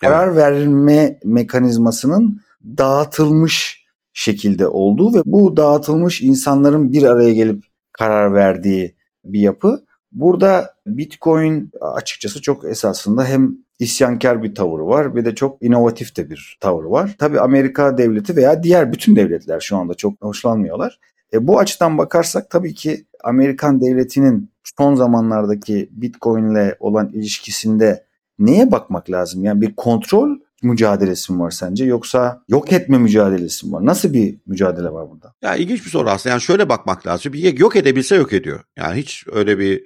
Karar 0.00 0.26
evet. 0.26 0.36
verme 0.36 1.18
mekanizmasının 1.24 2.40
dağıtılmış 2.64 3.84
şekilde 4.12 4.68
olduğu 4.68 5.14
ve 5.14 5.22
bu 5.24 5.56
dağıtılmış 5.56 6.22
insanların 6.22 6.92
bir 6.92 7.02
araya 7.02 7.32
gelip 7.32 7.64
karar 7.92 8.34
verdiği 8.34 8.96
bir 9.24 9.40
yapı. 9.40 9.83
Burada 10.14 10.74
Bitcoin 10.86 11.70
açıkçası 11.80 12.42
çok 12.42 12.64
esasında 12.64 13.24
hem 13.24 13.56
isyankar 13.78 14.42
bir 14.42 14.54
tavırı 14.54 14.86
var 14.86 15.14
ve 15.14 15.24
de 15.24 15.34
çok 15.34 15.62
inovatif 15.62 16.16
de 16.16 16.30
bir 16.30 16.58
tavır 16.60 16.84
var. 16.84 17.16
Tabii 17.18 17.40
Amerika 17.40 17.98
devleti 17.98 18.36
veya 18.36 18.62
diğer 18.62 18.92
bütün 18.92 19.16
devletler 19.16 19.60
şu 19.60 19.76
anda 19.76 19.94
çok 19.94 20.22
hoşlanmıyorlar. 20.22 20.98
E, 21.32 21.46
bu 21.46 21.58
açıdan 21.58 21.98
bakarsak 21.98 22.50
tabii 22.50 22.74
ki 22.74 23.06
Amerikan 23.24 23.80
devletinin 23.80 24.50
son 24.78 24.94
zamanlardaki 24.94 25.88
Bitcoin 25.92 26.50
ile 26.50 26.76
olan 26.80 27.08
ilişkisinde 27.08 28.04
neye 28.38 28.72
bakmak 28.72 29.10
lazım? 29.10 29.44
Yani 29.44 29.60
bir 29.60 29.74
kontrol 29.76 30.38
mücadelesi 30.62 31.32
mi 31.32 31.40
var 31.40 31.50
sence 31.50 31.84
yoksa 31.84 32.42
yok 32.48 32.72
etme 32.72 32.98
mücadelesi 32.98 33.66
mi 33.66 33.72
var? 33.72 33.86
Nasıl 33.86 34.12
bir 34.12 34.36
mücadele 34.46 34.88
var 34.88 35.10
burada? 35.10 35.34
Ya 35.42 35.56
ilginç 35.56 35.84
bir 35.84 35.90
soru 35.90 36.10
aslında. 36.10 36.32
Yani 36.32 36.42
şöyle 36.42 36.68
bakmak 36.68 37.06
lazım. 37.06 37.32
Bir 37.32 37.58
yok 37.58 37.76
edebilse 37.76 38.16
yok 38.16 38.32
ediyor. 38.32 38.60
Yani 38.76 39.00
hiç 39.00 39.24
öyle 39.32 39.58
bir 39.58 39.84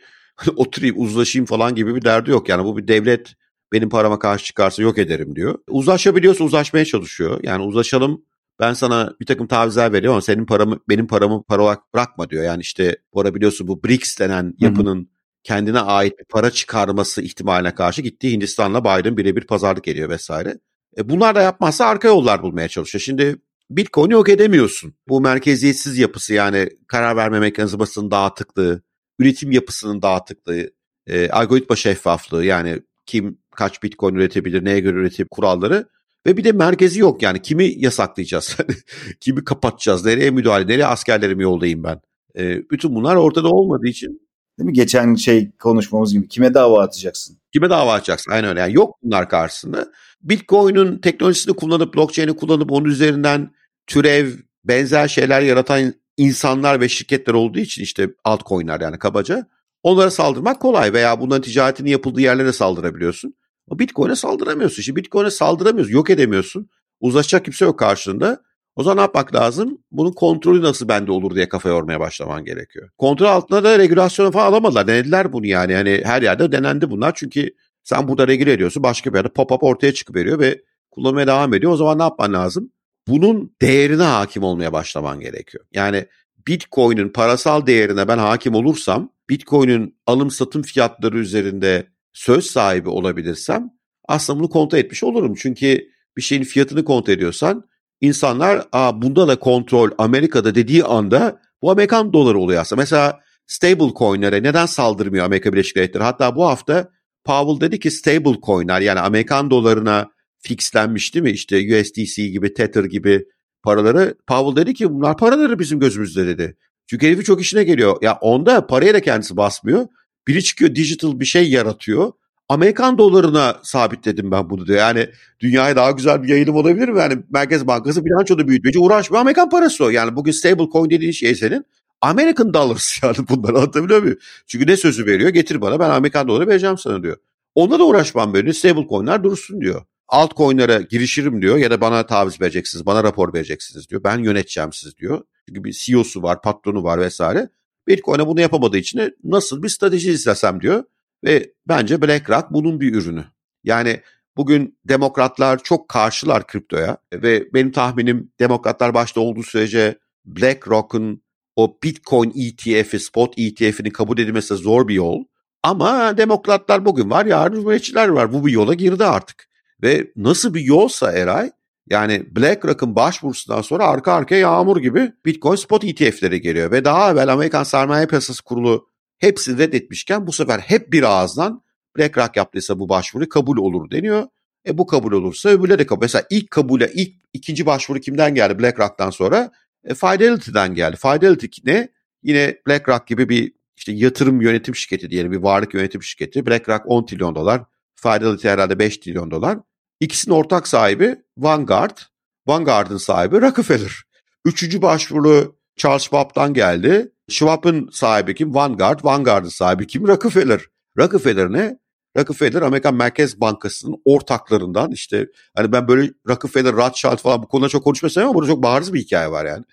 oturayım 0.57 0.97
uzlaşayım 0.99 1.47
falan 1.47 1.75
gibi 1.75 1.95
bir 1.95 2.03
derdi 2.03 2.31
yok. 2.31 2.49
Yani 2.49 2.65
bu 2.65 2.77
bir 2.77 2.89
devlet 2.89 3.35
benim 3.73 3.89
parama 3.89 4.19
karşı 4.19 4.45
çıkarsa 4.45 4.83
yok 4.83 4.99
ederim 4.99 5.37
diyor. 5.37 5.59
Uzlaşabiliyorsa 5.69 6.45
uzlaşmaya 6.45 6.85
çalışıyor. 6.85 7.41
Yani 7.43 7.65
uzlaşalım 7.65 8.25
ben 8.61 8.73
sana 8.73 9.13
bir 9.21 9.27
takım 9.27 9.47
tavizler 9.47 9.93
veriyorum 9.93 10.15
ama 10.15 10.23
senin 10.23 10.47
paramı 10.47 10.81
benim 10.89 11.07
paramı 11.07 11.45
para 11.45 11.63
olarak 11.63 11.95
bırakma 11.95 12.31
diyor. 12.31 12.45
Yani 12.45 12.61
işte 12.61 12.97
para 13.13 13.35
biliyorsun 13.35 13.69
bu 13.69 13.85
BRICS 13.85 14.21
denen 14.21 14.55
yapının 14.59 14.97
Hı-hı. 14.97 15.07
kendine 15.43 15.81
ait 15.81 16.19
bir 16.19 16.25
para 16.25 16.51
çıkarması 16.51 17.23
ihtimaline 17.23 17.75
karşı 17.75 18.03
gittiği 18.03 18.33
Hindistan'la 18.33 18.85
Biden 18.85 19.17
birebir 19.17 19.47
pazarlık 19.47 19.89
ediyor 19.89 20.09
vesaire. 20.09 20.59
E 20.99 21.09
bunlar 21.09 21.35
da 21.35 21.43
yapmazsa 21.43 21.87
arka 21.87 22.09
yollar 22.09 22.43
bulmaya 22.43 22.69
çalışıyor. 22.69 23.03
Şimdi 23.03 23.37
Bitcoin 23.71 24.11
yok 24.11 24.29
edemiyorsun. 24.29 24.95
Bu 25.09 25.21
merkeziyetsiz 25.21 25.99
yapısı 25.99 26.35
yani 26.35 26.69
karar 26.87 27.17
verme 27.17 27.41
mekanizmasının 27.41 28.11
dağıtıklığı, 28.11 28.83
üretim 29.19 29.53
yapısının 29.53 30.03
dağıtıklığı, 30.03 30.71
e, 31.07 31.29
algoritma 31.31 31.77
şeffaflığı 31.77 32.45
yani 32.45 32.83
kim 33.07 33.39
kaç 33.51 33.83
Bitcoin 33.83 34.15
üretebilir, 34.15 34.65
neye 34.65 34.81
göre 34.81 34.99
üretebilir 34.99 35.29
kuralları 35.29 35.89
ve 36.27 36.37
bir 36.37 36.45
de 36.45 36.53
merkezi 36.53 37.01
yok 37.01 37.23
yani 37.23 37.43
kimi 37.43 37.75
yasaklayacağız, 37.77 38.57
kimi 39.21 39.45
kapatacağız, 39.45 40.05
nereye 40.05 40.31
müdahale, 40.31 40.67
nereye 40.67 40.87
askerlerimi 40.87 41.43
yollayayım 41.43 41.85
ben. 41.85 42.01
E, 42.39 42.71
bütün 42.71 42.95
bunlar 42.95 43.17
ortada 43.17 43.49
olmadığı 43.49 43.87
için. 43.87 44.29
Değil 44.59 44.67
mi? 44.67 44.73
Geçen 44.73 45.15
şey 45.15 45.51
konuşmamız 45.51 46.13
gibi 46.13 46.29
kime 46.29 46.55
dava 46.55 46.83
atacaksın? 46.83 47.39
Kime 47.53 47.71
dava 47.71 47.95
atacaksın? 47.95 48.31
Aynen 48.31 48.51
öyle. 48.51 48.61
Yani 48.61 48.75
yok 48.75 48.99
bunlar 49.03 49.29
karşısında. 49.29 49.93
Bitcoin'in 50.23 50.99
teknolojisini 50.99 51.57
kullanıp, 51.57 51.95
blockchain'i 51.95 52.37
kullanıp 52.37 52.73
onun 52.73 52.85
üzerinden 52.85 53.51
türev, 53.87 54.31
benzer 54.65 55.09
şeyler 55.09 55.43
yaratan 55.43 55.95
insanlar 56.19 56.81
ve 56.81 56.89
şirketler 56.89 57.35
olduğu 57.35 57.59
için 57.59 57.83
işte 57.83 58.09
altcoin'ler 58.25 58.81
yani 58.81 58.99
kabaca 58.99 59.47
onlara 59.83 60.11
saldırmak 60.11 60.61
kolay 60.61 60.93
veya 60.93 61.21
bunların 61.21 61.43
ticaretinin 61.43 61.91
yapıldığı 61.91 62.21
yerlere 62.21 62.53
saldırabiliyorsun. 62.53 63.35
Ama 63.71 63.79
Bitcoin'e 63.79 64.15
saldıramıyorsun. 64.17 64.83
Şimdi 64.83 64.97
Bitcoin'e 64.97 65.31
saldıramıyorsun, 65.31 65.93
yok 65.93 66.11
edemiyorsun. 66.11 66.71
Uzlaşacak 67.01 67.45
kimse 67.45 67.65
yok 67.65 67.79
karşında. 67.79 68.43
O 68.77 68.83
zaman 68.83 68.97
ne 68.97 69.01
yapmak 69.01 69.35
lazım? 69.35 69.79
Bunun 69.91 70.13
kontrolü 70.13 70.63
nasıl 70.63 70.89
bende 70.89 71.13
olur 71.13 71.35
diye 71.35 71.49
kafa 71.49 71.69
yormaya 71.69 72.01
başlaman 72.01 72.45
gerekiyor. 72.45 72.91
Kontrol 72.99 73.27
altında 73.27 73.65
da 73.65 73.79
regülasyon 73.79 74.31
falan 74.31 74.47
alamadılar. 74.47 74.87
Denediler 74.87 75.33
bunu 75.33 75.47
yani. 75.47 75.73
Yani 75.73 76.03
her 76.05 76.23
yerde 76.23 76.53
denendi 76.53 76.91
bunlar. 76.91 77.13
Çünkü 77.15 77.51
sen 77.85 78.09
burada 78.09 78.29
regüle 78.29 78.53
ediyorsun. 78.53 78.83
Başka 78.83 79.13
bir 79.13 79.19
yerde 79.19 79.29
pop-up 79.29 79.59
ortaya 79.61 79.95
çıkıveriyor 79.95 80.39
ve 80.39 80.63
kullanmaya 80.91 81.27
devam 81.27 81.55
ediyor. 81.55 81.73
O 81.73 81.77
zaman 81.77 81.99
ne 81.99 82.03
yapman 82.03 82.33
lazım? 82.33 82.73
Bunun 83.09 83.57
değerine 83.63 84.03
hakim 84.03 84.43
olmaya 84.43 84.73
başlaman 84.73 85.21
gerekiyor. 85.21 85.65
Yani 85.73 86.07
Bitcoin'in 86.47 87.09
parasal 87.09 87.67
değerine 87.67 88.09
ben 88.09 88.19
hakim 88.19 88.55
olursam, 88.55 89.13
Bitcoin'in 89.31 89.97
alım 90.07 90.31
satım 90.31 90.63
fiyatları 90.63 91.19
üzerinde 91.19 91.87
söz 92.13 92.47
sahibi 92.47 92.89
olabilirsem 92.89 93.71
aslında 94.09 94.39
bunu 94.39 94.49
kontrol 94.49 94.79
etmiş 94.79 95.05
olurum. 95.05 95.35
Çünkü 95.35 95.89
bir 96.17 96.23
şeyin 96.23 96.45
fiyatını 96.45 96.85
kontrol 96.85 97.15
ediyorsan 97.15 97.65
insanlar 98.01 98.67
Aa, 98.73 99.03
bunda 99.03 99.29
da 99.29 99.39
kontrol 99.39 99.91
Amerika'da 99.99 100.55
dediği 100.55 100.85
anda 100.85 101.41
bu 101.63 101.71
Amerikan 101.71 102.13
doları 102.13 102.39
oluyor 102.39 102.61
aslında. 102.61 102.81
Mesela 102.83 103.21
stable 103.47 103.95
coin'lere 103.99 104.43
neden 104.43 104.67
saldırmıyor 104.67 105.25
Amerika 105.25 105.53
Birleşik 105.53 105.77
Devletleri? 105.77 106.03
Hatta 106.03 106.37
bu 106.37 106.47
hafta 106.47 106.91
Powell 107.25 107.61
dedi 107.61 107.81
ki 107.81 107.91
stable 107.91 108.41
coin'ler 108.47 108.81
yani 108.81 109.01
Amerikan 109.01 109.51
dolarına 109.51 110.11
fixlenmiş 110.39 111.15
değil 111.15 111.23
mi? 111.23 111.31
İşte 111.31 111.81
USDC 111.81 112.29
gibi, 112.29 112.55
Tether 112.55 112.85
gibi 112.85 113.25
paraları. 113.63 114.15
Powell 114.27 114.63
dedi 114.63 114.75
ki 114.75 114.91
bunlar 114.91 115.17
paraları 115.17 115.59
bizim 115.59 115.81
gözümüzde 115.81 116.27
dedi. 116.27 116.57
Çünkü 116.87 117.07
herifi 117.07 117.25
çok 117.25 117.41
işine 117.41 117.65
geliyor. 117.65 117.97
Ya 118.03 118.19
onda 118.21 118.67
paraya 118.67 118.95
da 118.95 119.01
kendisi 119.01 119.37
basmıyor. 119.37 119.87
Biri 120.27 120.45
çıkıyor 120.45 120.75
digital 120.75 121.21
bir 121.21 121.25
şey 121.25 121.51
yaratıyor. 121.51 122.13
Amerikan 122.49 122.99
dolarına 122.99 123.57
sabitledim 123.63 124.31
ben 124.31 124.51
bunu 124.51 124.67
diyor. 124.67 124.79
Yani 124.79 125.09
dünyaya 125.41 125.77
daha 125.77 125.91
güzel 125.91 126.23
bir 126.23 126.29
yayılım 126.29 126.57
olabilir 126.57 126.89
mi? 126.89 127.01
Yani 127.01 127.19
Merkez 127.31 127.67
Bankası 127.67 128.05
bilançoda 128.05 128.49
büyütmeci 128.49 128.79
uğraşmıyor. 128.79 129.21
Amerikan 129.21 129.51
parası 129.51 129.85
o. 129.85 129.89
Yani 129.89 130.17
bugün 130.17 130.33
stable 130.33 130.69
coin 130.73 130.91
dediğin 130.91 131.13
şey 131.13 131.35
senin 131.35 131.65
American 132.01 132.55
dollars 132.55 132.99
yani 133.03 133.17
bunları 133.29 133.57
anlatabiliyor 133.57 134.03
muyum? 134.03 134.19
Çünkü 134.47 134.67
ne 134.67 134.77
sözü 134.77 135.07
veriyor? 135.07 135.31
Getir 135.31 135.61
bana 135.61 135.81
ben 135.81 135.91
Amerikan 135.91 136.29
doları 136.29 136.47
vereceğim 136.47 136.79
sana 136.79 137.03
diyor. 137.03 137.17
Onunla 137.55 137.79
da 137.79 137.87
uğraşmam 137.87 138.35
böyle. 138.35 138.53
Stable 138.53 138.89
coin'ler 138.89 139.25
dursun 139.25 139.61
diyor. 139.61 139.83
Altcoin'lere 140.09 140.87
girişirim 140.91 141.43
diyor 141.43 141.57
ya 141.57 141.71
da 141.71 141.81
bana 141.81 142.07
taviz 142.07 142.41
vereceksiniz, 142.41 142.87
bana 142.87 143.05
rapor 143.05 143.35
vereceksiniz 143.35 143.89
diyor. 143.89 144.05
Ben 144.05 144.19
yöneteceğim 144.19 144.73
siz 144.73 144.97
diyor. 144.99 145.23
Çünkü 145.49 145.65
bir 145.65 145.73
CEO'su 145.73 146.23
var, 146.23 146.43
patronu 146.43 146.83
var 146.85 147.01
vesaire. 147.01 147.49
Bitcoin'e 147.89 148.27
bunu 148.27 148.41
yapamadığı 148.41 148.79
için 148.79 149.17
nasıl 149.25 149.63
bir 149.63 149.69
strateji 149.69 150.11
izlesem 150.11 150.61
diyor. 150.61 150.85
Ve 151.25 151.53
bence 151.69 152.03
BlackRock 152.03 152.47
bunun 152.51 152.81
bir 152.81 152.95
ürünü. 152.95 153.25
Yani 153.65 154.01
bugün 154.37 154.79
demokratlar 154.85 155.63
çok 155.63 155.89
karşılar 155.89 156.47
kriptoya 156.47 156.99
ve 157.13 157.55
benim 157.55 157.73
tahminim 157.73 158.33
demokratlar 158.41 158.95
başta 158.95 159.21
olduğu 159.21 159.43
sürece 159.43 159.99
BlackRock'un 160.25 161.23
o 161.57 161.79
Bitcoin 161.83 162.33
ETF'i, 162.37 163.01
spot 163.01 163.39
ETF'ini 163.39 163.91
kabul 163.91 164.19
edilmesi 164.19 164.55
zor 164.55 164.89
bir 164.89 164.95
yol. 164.95 165.25
Ama 165.63 166.17
demokratlar 166.17 166.85
bugün 166.85 167.11
var, 167.11 167.27
yarın 167.27 167.55
cumhuriyetçiler 167.55 168.09
var. 168.09 168.33
Bu 168.33 168.47
bir 168.47 168.53
yola 168.53 168.75
girdi 168.75 169.05
artık. 169.05 169.48
Ve 169.83 170.13
nasıl 170.17 170.55
bir 170.55 170.61
yolsa 170.61 171.13
Eray, 171.13 171.51
yani 171.91 172.27
BlackRock'ın 172.37 172.97
başvurusundan 172.97 173.63
sonra 173.63 173.87
arka 173.87 174.13
arkaya 174.13 174.41
yağmur 174.41 174.77
gibi 174.81 175.13
Bitcoin 175.27 175.57
spot 175.57 175.85
ETF'leri 175.85 176.41
geliyor. 176.41 176.71
Ve 176.71 176.85
daha 176.85 177.11
evvel 177.11 177.33
Amerikan 177.33 177.65
Sermaye 177.65 178.07
Piyasası 178.07 178.45
Kurulu 178.45 178.89
hepsini 179.19 179.59
reddetmişken 179.59 180.27
bu 180.27 180.33
sefer 180.33 180.59
hep 180.59 180.93
bir 180.93 181.03
ağızdan 181.03 181.63
BlackRock 181.99 182.37
yaptıysa 182.37 182.79
bu 182.79 182.89
başvuru 182.89 183.29
kabul 183.29 183.57
olur 183.57 183.91
deniyor. 183.91 184.27
E 184.67 184.79
bu 184.79 184.87
kabul 184.87 185.13
olursa 185.13 185.49
öbürleri 185.49 185.79
de 185.79 185.87
kabul. 185.87 186.03
Mesela 186.03 186.25
ilk 186.31 186.51
kabule, 186.51 186.91
ilk 186.95 187.15
ikinci 187.33 187.67
başvuru 187.67 188.01
kimden 188.01 188.35
geldi 188.35 188.59
BlackRock'tan 188.59 189.11
sonra? 189.11 189.51
E, 189.85 189.95
Fidelity'den 189.95 190.75
geldi. 190.75 190.97
Fidelity 190.97 191.47
ne? 191.65 191.89
Yine 192.23 192.57
BlackRock 192.69 193.07
gibi 193.07 193.29
bir 193.29 193.53
işte 193.77 193.93
yatırım 193.93 194.41
yönetim 194.41 194.75
şirketi 194.75 195.11
diyelim 195.11 195.33
bir 195.33 195.37
varlık 195.37 195.75
yönetim 195.75 196.03
şirketi. 196.03 196.47
BlackRock 196.47 196.83
10 196.87 197.07
trilyon 197.07 197.35
dolar, 197.35 197.63
Fidelity 197.95 198.49
herhalde 198.49 198.79
5 198.79 198.99
trilyon 198.99 199.31
dolar. 199.31 199.59
İkisinin 200.01 200.35
ortak 200.35 200.69
sahibi 200.69 201.17
Vanguard, 201.39 201.99
Vanguard'ın 202.47 202.97
sahibi 202.97 203.41
Rockefeller. 203.41 204.03
Üçüncü 204.45 204.83
başvuru 204.83 205.57
Charles 205.77 206.03
Schwab'dan 206.03 206.55
geldi. 206.55 207.13
Schwab'ın 207.29 207.89
sahibi 207.93 208.35
kim? 208.35 208.55
Vanguard. 208.55 209.05
Vanguard'ın 209.05 209.49
sahibi 209.49 209.87
kim? 209.87 210.09
Rockefeller. 210.09 210.61
Rockefeller 210.99 211.53
ne? 211.53 211.79
Rockefeller 212.17 212.63
Amerikan 212.63 212.95
Merkez 212.95 213.41
Bankası'nın 213.41 214.03
ortaklarından 214.05 214.93
işte 214.93 215.27
hani 215.57 215.73
ben 215.73 215.89
böyle 215.89 216.13
Rockefeller, 216.29 216.73
Rothschild 216.73 217.17
falan 217.17 217.43
bu 217.43 217.49
konuda 217.49 217.69
çok 217.69 217.85
konuşmasam 217.85 218.25
ama 218.25 218.35
burada 218.35 218.51
çok 218.51 218.63
bariz 218.63 218.95
bir 218.95 219.01
hikaye 219.01 219.31
var 219.31 219.45
yani. 219.45 219.65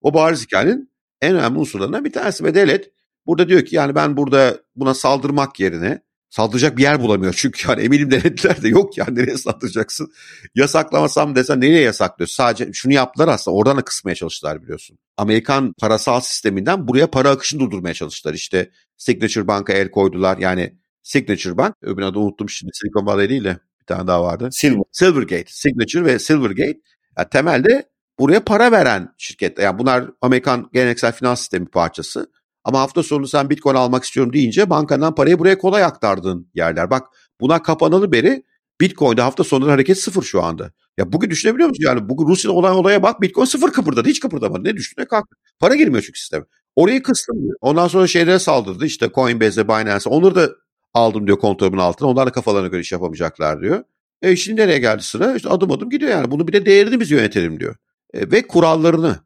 O 0.00 0.14
bariz 0.14 0.46
hikayenin 0.46 0.90
en 1.20 1.36
önemli 1.36 1.58
unsurlarından 1.58 2.04
bir 2.04 2.12
tanesi 2.12 2.44
ve 2.44 2.54
devlet 2.54 2.90
burada 3.26 3.48
diyor 3.48 3.64
ki 3.64 3.76
yani 3.76 3.94
ben 3.94 4.16
burada 4.16 4.58
buna 4.76 4.94
saldırmak 4.94 5.60
yerine 5.60 6.02
saldıracak 6.32 6.76
bir 6.76 6.82
yer 6.82 7.00
bulamıyor. 7.00 7.34
Çünkü 7.36 7.68
yani 7.68 7.82
eminim 7.82 8.10
denetler 8.10 8.62
de 8.62 8.68
yok 8.68 8.98
yani 8.98 9.18
nereye 9.18 9.36
saldıracaksın. 9.36 10.12
Yasaklamasam 10.54 11.36
desen 11.36 11.60
nereye 11.60 11.80
yasaklıyor? 11.80 12.28
Sadece 12.28 12.72
şunu 12.72 12.92
yaptılar 12.92 13.28
aslında 13.28 13.56
oradan 13.56 13.76
da 13.76 13.82
kısmaya 13.82 14.14
çalıştılar 14.14 14.62
biliyorsun. 14.62 14.98
Amerikan 15.16 15.72
parasal 15.80 16.20
sisteminden 16.20 16.88
buraya 16.88 17.10
para 17.10 17.30
akışını 17.30 17.60
durdurmaya 17.60 17.94
çalıştılar. 17.94 18.34
İşte 18.34 18.70
Signature 18.96 19.46
Bank'a 19.48 19.72
el 19.72 19.90
koydular. 19.90 20.38
Yani 20.38 20.78
Signature 21.02 21.56
Bank, 21.56 21.74
öbür 21.82 22.02
adı 22.02 22.18
unuttum 22.18 22.48
şimdi 22.48 22.72
Silicon 22.74 23.06
Valley 23.06 23.28
değil 23.28 23.44
de 23.44 23.58
bir 23.80 23.86
tane 23.86 24.06
daha 24.06 24.22
vardı. 24.22 24.48
Silver. 24.52 24.82
Silvergate, 24.92 25.46
Signature 25.46 26.04
ve 26.04 26.18
Silvergate. 26.18 26.80
Yani 27.18 27.28
temelde 27.30 27.88
buraya 28.18 28.44
para 28.44 28.72
veren 28.72 29.14
şirketler. 29.18 29.64
Yani 29.64 29.78
bunlar 29.78 30.10
Amerikan 30.20 30.70
geleneksel 30.72 31.12
finans 31.12 31.40
sistemi 31.40 31.66
parçası. 31.66 32.30
Ama 32.64 32.80
hafta 32.80 33.02
sonu 33.02 33.28
sen 33.28 33.50
Bitcoin 33.50 33.74
almak 33.74 34.04
istiyorum 34.04 34.32
deyince 34.32 34.70
bankadan 34.70 35.14
parayı 35.14 35.38
buraya 35.38 35.58
kolay 35.58 35.84
aktardığın 35.84 36.50
yerler. 36.54 36.90
Bak 36.90 37.06
buna 37.40 37.62
kapanalı 37.62 38.12
beri 38.12 38.44
Bitcoin'de 38.80 39.22
hafta 39.22 39.44
sonu 39.44 39.70
hareket 39.70 39.98
sıfır 39.98 40.22
şu 40.22 40.42
anda. 40.42 40.72
Ya 40.98 41.12
bugün 41.12 41.30
düşünebiliyor 41.30 41.68
musun? 41.68 41.84
Yani 41.86 42.08
bugün 42.08 42.26
Rusya'da 42.26 42.54
olan 42.54 42.76
olaya 42.76 43.02
bak 43.02 43.20
Bitcoin 43.20 43.44
sıfır 43.44 43.72
kıpırdadı. 43.72 44.08
Hiç 44.08 44.20
kıpırdamadı. 44.20 44.64
Ne 44.64 44.76
düştü 44.76 45.00
ne 45.00 45.04
kalktı. 45.04 45.36
Para 45.58 45.74
girmiyor 45.74 46.02
çünkü 46.02 46.18
sisteme. 46.18 46.44
Orayı 46.76 47.02
kıstım 47.02 47.42
diyor. 47.42 47.56
Ondan 47.60 47.88
sonra 47.88 48.06
şeylere 48.06 48.38
saldırdı. 48.38 48.86
İşte 48.86 49.10
Coinbase'e, 49.14 49.68
Binance'e. 49.68 50.10
Onları 50.10 50.34
da 50.34 50.50
aldım 50.94 51.26
diyor 51.26 51.38
kontrolümün 51.38 51.78
altına. 51.78 52.08
Onlar 52.08 52.26
da 52.26 52.32
kafalarına 52.32 52.68
göre 52.68 52.80
iş 52.80 52.92
yapamayacaklar 52.92 53.60
diyor. 53.60 53.84
E 54.22 54.36
şimdi 54.36 54.60
nereye 54.60 54.78
geldi 54.78 55.02
sıra? 55.02 55.36
İşte 55.36 55.48
adım 55.48 55.70
adım 55.72 55.90
gidiyor 55.90 56.10
yani. 56.10 56.30
Bunu 56.30 56.48
bir 56.48 56.52
de 56.52 56.66
değerini 56.66 57.00
biz 57.00 57.10
yönetelim 57.10 57.60
diyor. 57.60 57.76
E, 58.14 58.30
ve 58.30 58.46
kurallarını. 58.46 59.16